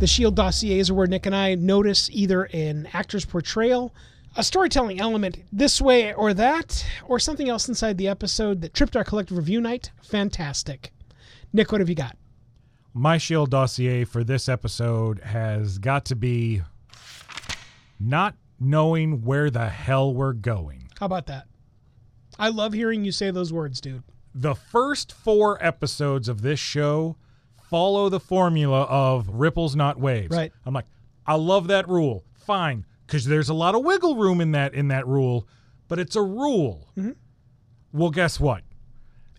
[0.00, 3.94] The Shield dossiers are where Nick and I notice either an actor's portrayal,
[4.34, 8.96] a storytelling element this way or that, or something else inside the episode that tripped
[8.96, 9.90] our collective review night.
[10.02, 10.94] Fantastic.
[11.52, 12.16] Nick, what have you got?
[12.94, 16.62] My Shield dossier for this episode has got to be
[18.00, 20.88] not knowing where the hell we're going.
[20.98, 21.46] How about that?
[22.38, 24.02] I love hearing you say those words, dude.
[24.34, 27.16] The first four episodes of this show
[27.70, 30.36] follow the formula of ripples, not waves.
[30.36, 30.52] Right.
[30.66, 30.86] I'm like,
[31.26, 32.24] I love that rule.
[32.44, 35.46] Fine, because there's a lot of wiggle room in that in that rule,
[35.88, 36.88] but it's a rule.
[36.98, 37.12] Mm-hmm.
[37.92, 38.62] Well, guess what?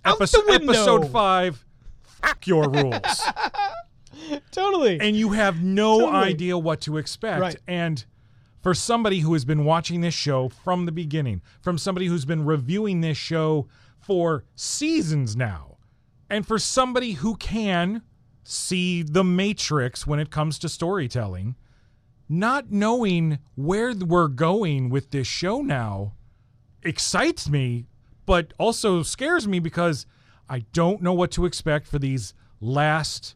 [0.05, 0.71] Out Epis- the window.
[0.73, 1.65] Episode five,
[2.03, 3.21] fuck your rules.
[4.51, 4.99] Totally.
[4.99, 6.23] and you have no Totally.
[6.29, 7.41] idea what to expect.
[7.41, 7.55] Right.
[7.67, 8.03] And
[8.61, 12.45] for somebody who has been watching this show from the beginning, from somebody who's been
[12.45, 13.67] reviewing this show
[13.99, 15.77] for seasons now,
[16.29, 18.03] and for somebody who can
[18.43, 21.55] see the matrix when it comes to storytelling,
[22.27, 26.13] not knowing where we're going with this show now
[26.83, 27.85] excites me,
[28.25, 30.05] but also scares me because
[30.49, 33.35] I don't know what to expect for these last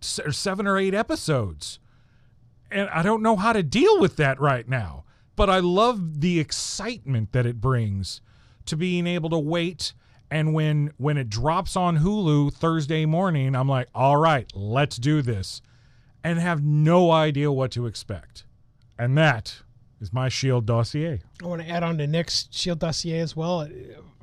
[0.00, 1.78] seven or eight episodes.
[2.70, 5.04] And I don't know how to deal with that right now.
[5.36, 8.22] But I love the excitement that it brings
[8.64, 9.92] to being able to wait
[10.30, 15.22] and when when it drops on Hulu Thursday morning, I'm like, "All right, let's do
[15.22, 15.62] this."
[16.24, 18.44] And have no idea what to expect.
[18.98, 19.62] And that
[20.00, 21.20] is my Shield dossier.
[21.42, 23.68] I want to add on to Nick's Shield dossier as well.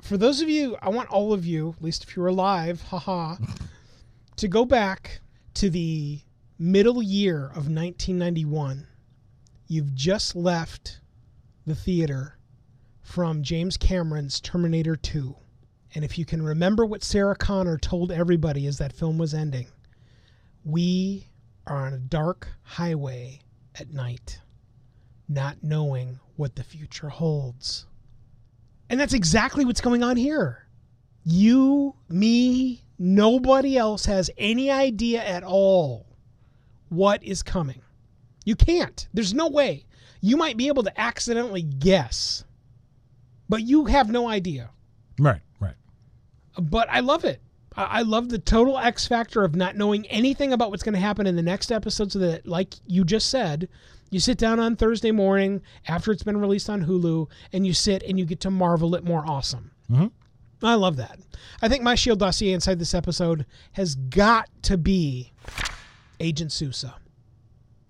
[0.02, 3.36] For those of you, I want all of you, at least if you're alive, haha,
[4.36, 5.20] to go back
[5.54, 6.20] to the
[6.58, 8.86] middle year of 1991.
[9.66, 11.00] You've just left
[11.66, 12.36] the theater
[13.02, 15.34] from James Cameron's Terminator 2.
[15.94, 19.66] And if you can remember what Sarah Connor told everybody as that film was ending,
[20.64, 21.28] we
[21.66, 23.40] are on a dark highway
[23.78, 24.40] at night
[25.28, 27.86] not knowing what the future holds.
[28.90, 30.66] And that's exactly what's going on here.
[31.24, 36.06] You, me, nobody else has any idea at all
[36.90, 37.80] what is coming.
[38.44, 39.08] You can't.
[39.14, 39.86] There's no way.
[40.20, 42.44] You might be able to accidentally guess,
[43.48, 44.70] but you have no idea.
[45.18, 45.40] Right.
[46.60, 47.40] But I love it.
[47.76, 51.26] I love the total X factor of not knowing anything about what's going to happen
[51.26, 52.12] in the next episode.
[52.12, 53.68] So that, like you just said,
[54.10, 58.04] you sit down on Thursday morning after it's been released on Hulu and you sit
[58.04, 59.72] and you get to marvel at more awesome.
[59.90, 60.12] Mhm.
[60.62, 61.18] I love that.
[61.60, 65.32] I think my Shield dossier inside this episode has got to be
[66.20, 66.94] Agent Sousa.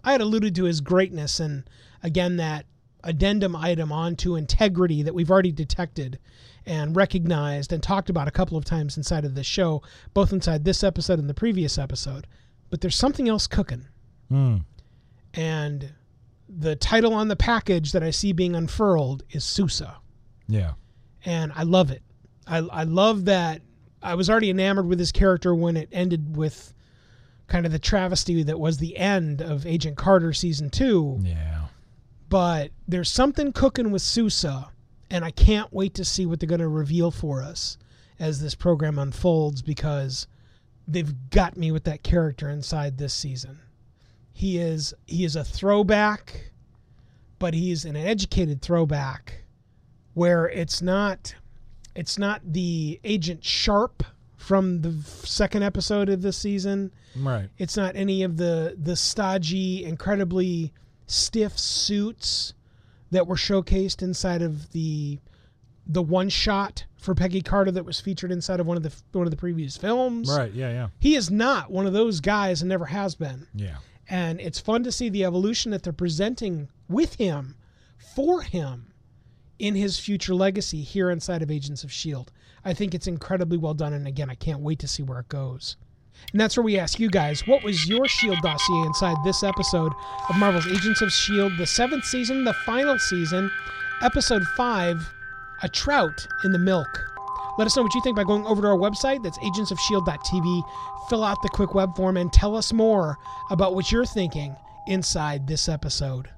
[0.02, 1.68] I had alluded to his greatness and
[2.02, 2.64] again that
[3.02, 6.18] addendum item onto integrity that we've already detected
[6.66, 9.82] and recognized and talked about a couple of times inside of this show,
[10.14, 12.26] both inside this episode and the previous episode.
[12.70, 13.86] But there's something else cooking.
[14.30, 14.64] Mm.
[15.34, 15.92] And
[16.48, 19.96] the title on the package that I see being unfurled is Sousa.
[20.48, 20.72] Yeah.
[21.24, 22.02] And I love it.
[22.46, 23.62] I, I love that
[24.02, 26.74] I was already enamored with his character when it ended with
[27.46, 31.18] kind of the travesty that was the end of Agent Carter season two.
[31.22, 31.66] Yeah.
[32.28, 34.70] But there's something cooking with Sousa,
[35.14, 37.78] and I can't wait to see what they're going to reveal for us
[38.18, 40.26] as this program unfolds because
[40.88, 43.60] they've got me with that character inside this season.
[44.32, 46.50] He is he is a throwback,
[47.38, 49.44] but he's an educated throwback
[50.14, 51.36] where it's not
[51.94, 54.02] it's not the Agent Sharp
[54.36, 56.92] from the second episode of this season.
[57.14, 57.48] Right.
[57.56, 60.72] It's not any of the the stodgy, incredibly
[61.06, 62.54] stiff suits
[63.14, 65.18] that were showcased inside of the
[65.86, 69.26] the one shot for Peggy Carter that was featured inside of one of the one
[69.26, 70.28] of the previous films.
[70.30, 70.52] Right.
[70.52, 70.70] Yeah.
[70.70, 70.88] Yeah.
[70.98, 73.46] He is not one of those guys and never has been.
[73.54, 73.76] Yeah.
[74.08, 77.56] And it's fun to see the evolution that they're presenting with him
[78.14, 78.92] for him
[79.58, 82.32] in his future legacy here inside of Agents of S.H.I.E.L.D.
[82.64, 83.92] I think it's incredibly well done.
[83.92, 85.76] And again, I can't wait to see where it goes.
[86.32, 88.40] And that's where we ask you guys what was your S.H.I.E.L.D.
[88.42, 89.92] dossier inside this episode
[90.28, 93.50] of Marvel's Agents of S.H.I.E.L.D., the seventh season, the final season,
[94.02, 94.96] episode five
[95.62, 96.88] A Trout in the Milk.
[97.56, 99.22] Let us know what you think by going over to our website.
[99.22, 100.62] That's agentsofshield.tv.
[101.08, 103.16] Fill out the quick web form and tell us more
[103.50, 104.56] about what you're thinking
[104.88, 106.28] inside this episode.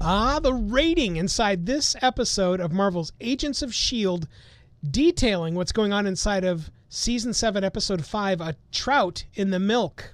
[0.00, 4.26] Ah, the rating inside this episode of Marvel's Agents of S.H.I.E.L.D.,
[4.88, 10.12] detailing what's going on inside of Season 7, Episode 5, A Trout in the Milk.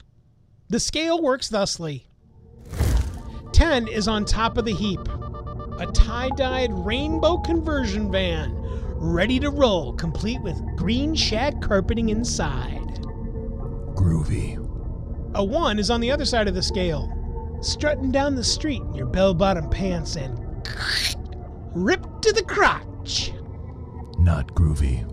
[0.69, 2.07] The scale works thusly
[3.53, 5.01] 10 is on top of the heap.
[5.78, 8.53] A tie dyed rainbow conversion van,
[8.97, 12.99] ready to roll, complete with green shag carpeting inside.
[13.95, 14.59] Groovy.
[15.35, 17.09] A 1 is on the other side of the scale,
[17.61, 20.36] strutting down the street in your bell bottom pants and
[21.74, 23.32] ripped to the crotch.
[24.19, 25.11] Not groovy.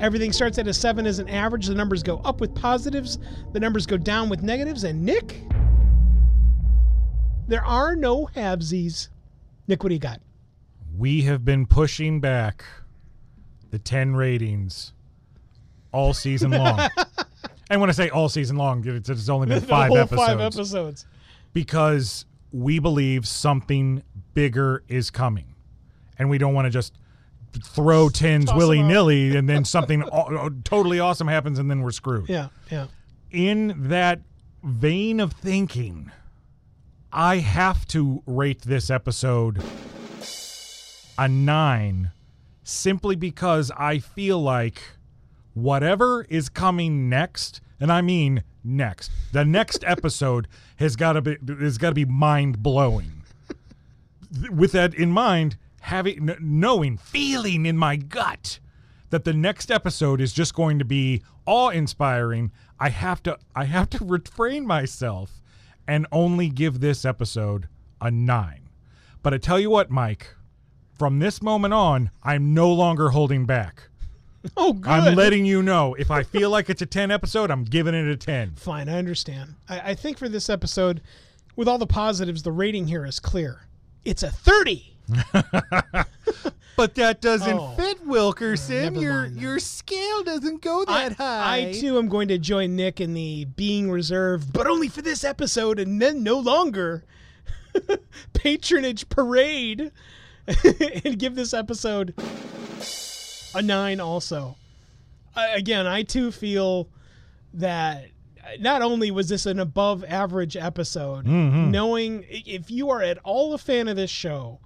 [0.00, 1.66] Everything starts at a 7 as an average.
[1.66, 3.18] The numbers go up with positives,
[3.52, 4.84] the numbers go down with negatives.
[4.84, 5.42] And Nick,
[7.48, 9.08] there are no halvesies.
[9.68, 10.20] Nick, what do you got?
[10.96, 12.64] We have been pushing back
[13.70, 14.92] the 10 ratings
[15.92, 16.80] all season long.
[17.70, 20.26] and when I say all season long, it's, it's only been five episodes.
[20.26, 21.06] five episodes.
[21.52, 24.02] because we believe something
[24.34, 25.54] bigger is coming.
[26.18, 26.94] And we don't want to just
[27.64, 30.02] throw tins Toss willy nilly, and then something
[30.64, 32.28] totally awesome happens, and then we're screwed.
[32.28, 32.86] Yeah, yeah.
[33.30, 34.20] In that
[34.62, 36.10] vein of thinking,
[37.12, 39.62] I have to rate this episode
[41.18, 42.12] a nine
[42.62, 44.80] simply because I feel like
[45.54, 51.36] whatever is coming next, and I mean next, the next episode has got to be
[51.60, 53.22] has got to be mind blowing.
[54.50, 55.56] With that in mind,
[55.90, 58.58] having kn- knowing, feeling in my gut
[59.10, 63.64] that the next episode is just going to be awe inspiring, I have to I
[63.64, 65.42] have to refrain myself
[65.86, 67.68] and only give this episode
[68.00, 68.68] a nine.
[69.22, 70.34] But I tell you what, Mike,
[70.96, 73.88] from this moment on, I'm no longer holding back.
[74.56, 74.88] Oh, good.
[74.88, 78.06] I'm letting you know if I feel like it's a 10 episode, I'm giving it
[78.06, 78.54] a 10.
[78.56, 79.56] Fine, I understand.
[79.68, 81.02] I, I think for this episode,
[81.56, 83.66] with all the positives, the rating here is clear.
[84.04, 84.96] It's a 30.
[86.76, 87.74] But that doesn't Oh.
[87.76, 88.94] fit, Wilkerson.
[88.94, 91.66] never your mind your scale doesn't go I, that high.
[91.68, 95.22] I too am going to join Nick in the being reserved, but only for this
[95.22, 97.04] episode and then no longer
[98.32, 99.92] patronage parade
[101.04, 102.14] and give this episode
[103.54, 104.56] a nine also.
[105.36, 106.88] I, again, I too feel
[107.52, 108.06] that
[108.58, 111.70] not only was this an above average episode, mm-hmm.
[111.70, 114.60] knowing if you are at all a fan of this show,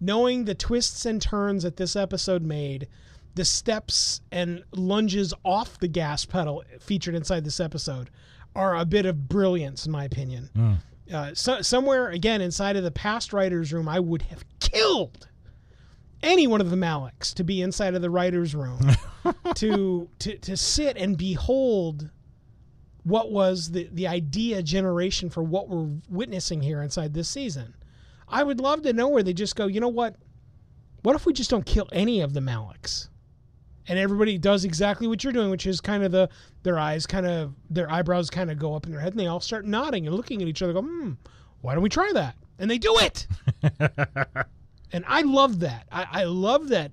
[0.00, 2.88] knowing the twists and turns that this episode made,
[3.34, 8.10] the steps and lunges off the gas pedal featured inside this episode
[8.54, 10.50] are a bit of brilliance, in my opinion.
[11.12, 15.28] Uh, so, somewhere again inside of the past writers' room, I would have killed
[16.22, 18.80] any one of the Malicks to be inside of the writers' room
[19.54, 22.10] to to to sit and behold
[23.04, 27.74] what was the the idea generation for what we're witnessing here inside this season.
[28.30, 29.66] I would love to know where they just go.
[29.66, 30.16] You know what?
[31.02, 33.08] What if we just don't kill any of the Malicks?
[33.86, 36.28] And everybody does exactly what you're doing, which is kind of the
[36.62, 39.26] their eyes kind of their eyebrows kind of go up in their head, and they
[39.26, 40.74] all start nodding and looking at each other.
[40.74, 41.12] Go, hmm,
[41.62, 42.36] why don't we try that?
[42.58, 43.26] And they do it.
[44.92, 45.86] and I love that.
[45.90, 46.92] I, I love that.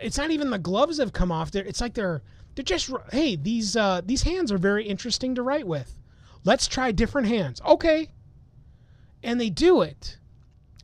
[0.00, 1.50] It's not even the gloves have come off.
[1.50, 2.22] There, it's like they're
[2.54, 5.96] they're just hey these uh, these hands are very interesting to write with.
[6.44, 7.60] Let's try different hands.
[7.66, 8.08] Okay.
[9.22, 10.18] And they do it,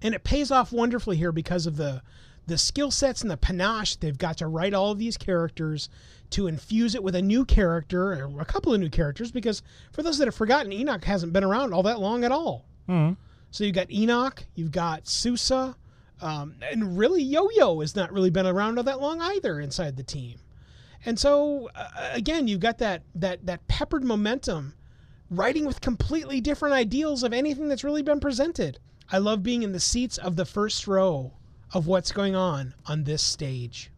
[0.03, 2.03] and it pays off wonderfully here because of the
[2.47, 5.89] the skill sets and the panache they've got to write all of these characters
[6.31, 9.63] to infuse it with a new character or a couple of new characters because
[9.93, 12.65] for those that have forgotten enoch hasn't been around all that long at all.
[13.51, 15.77] So you've got enoch you've got Sousa
[16.21, 20.03] um, and really yo-yo has not really been around all that long either inside the
[20.03, 20.39] team.
[21.05, 24.75] And so uh, again you've got that that that peppered momentum
[25.31, 28.79] writing with completely different ideals of anything that's really been presented
[29.11, 31.33] i love being in the seats of the first row
[31.73, 33.91] of what's going on on this stage.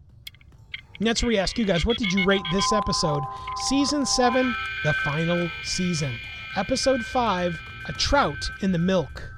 [0.98, 3.22] And that's where we ask you guys, what did you rate this episode?
[3.68, 4.55] Season 7,
[4.85, 6.12] the final season.
[6.56, 9.30] Episode 5, A Trout in the Milk.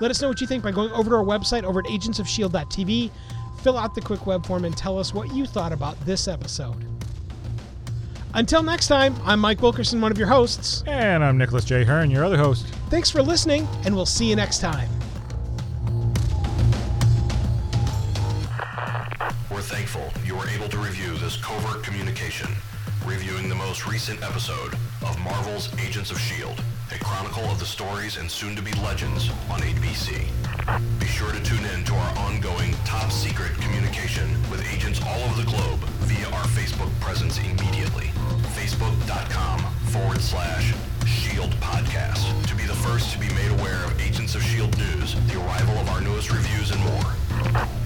[0.00, 3.10] Let us know what you think by going over to our website over at agentsofshield.tv.
[3.62, 6.89] Fill out the quick web form and tell us what you thought about this episode.
[8.32, 10.84] Until next time, I'm Mike Wilkerson, one of your hosts.
[10.86, 11.84] And I'm Nicholas J.
[11.84, 12.66] Hearne, your other host.
[12.88, 14.88] Thanks for listening, and we'll see you next time.
[19.50, 22.48] We're thankful you were able to review this covert communication,
[23.04, 24.74] reviewing the most recent episode
[25.04, 26.62] of Marvel's Agents of S.H.I.E.L.D.,
[26.92, 30.24] a chronicle of the stories and soon-to-be legends on ABC.
[31.00, 35.48] Be sure to tune in to our ongoing top-secret communication with agents all over the
[35.48, 38.10] globe via our Facebook presence immediately.
[38.70, 39.58] Facebook.com
[39.90, 40.72] forward slash
[41.04, 44.78] Shield Podcast to be the first to be made aware of Agents of S.H.I.E.L.D.
[44.78, 47.12] news, the arrival of our newest reviews, and more.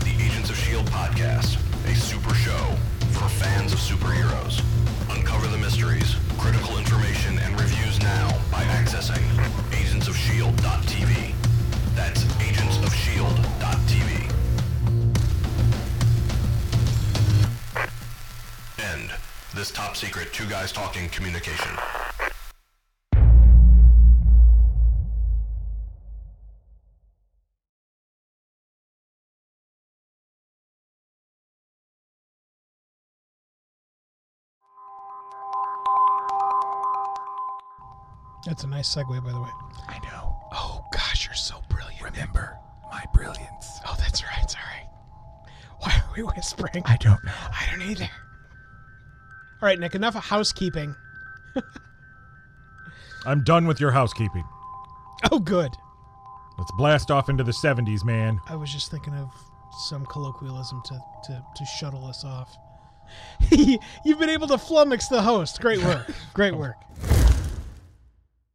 [0.00, 0.90] The Agents of S.H.I.E.L.D.
[0.90, 1.56] Podcast,
[1.90, 2.76] a super show
[3.12, 4.60] for fans of superheroes.
[5.10, 9.22] Uncover the mysteries, critical information, and reviews now by accessing
[9.70, 11.32] agentsofshield.tv.
[11.94, 14.30] That's agentsofshield.tv.
[18.78, 19.10] End
[19.54, 21.70] this top secret two guys talking communication.
[38.46, 39.48] That's a nice segue, by the way.
[39.88, 40.36] I know.
[40.52, 42.02] Oh, gosh, you're so brilliant.
[42.02, 42.58] Remember
[42.90, 43.80] my brilliance.
[43.86, 44.50] Oh, that's right.
[44.50, 44.64] Sorry.
[45.80, 46.82] Why are we whispering?
[46.84, 47.32] I don't know.
[47.32, 48.10] I don't either.
[49.64, 50.94] All right, Nick, enough of housekeeping.
[53.26, 54.44] I'm done with your housekeeping.
[55.32, 55.74] Oh, good.
[56.58, 58.38] Let's blast off into the 70s, man.
[58.46, 59.30] I was just thinking of
[59.86, 62.54] some colloquialism to, to, to shuttle us off.
[63.50, 65.62] You've been able to flummox the host.
[65.62, 66.10] Great work.
[66.34, 66.58] Great oh.
[66.58, 66.76] work.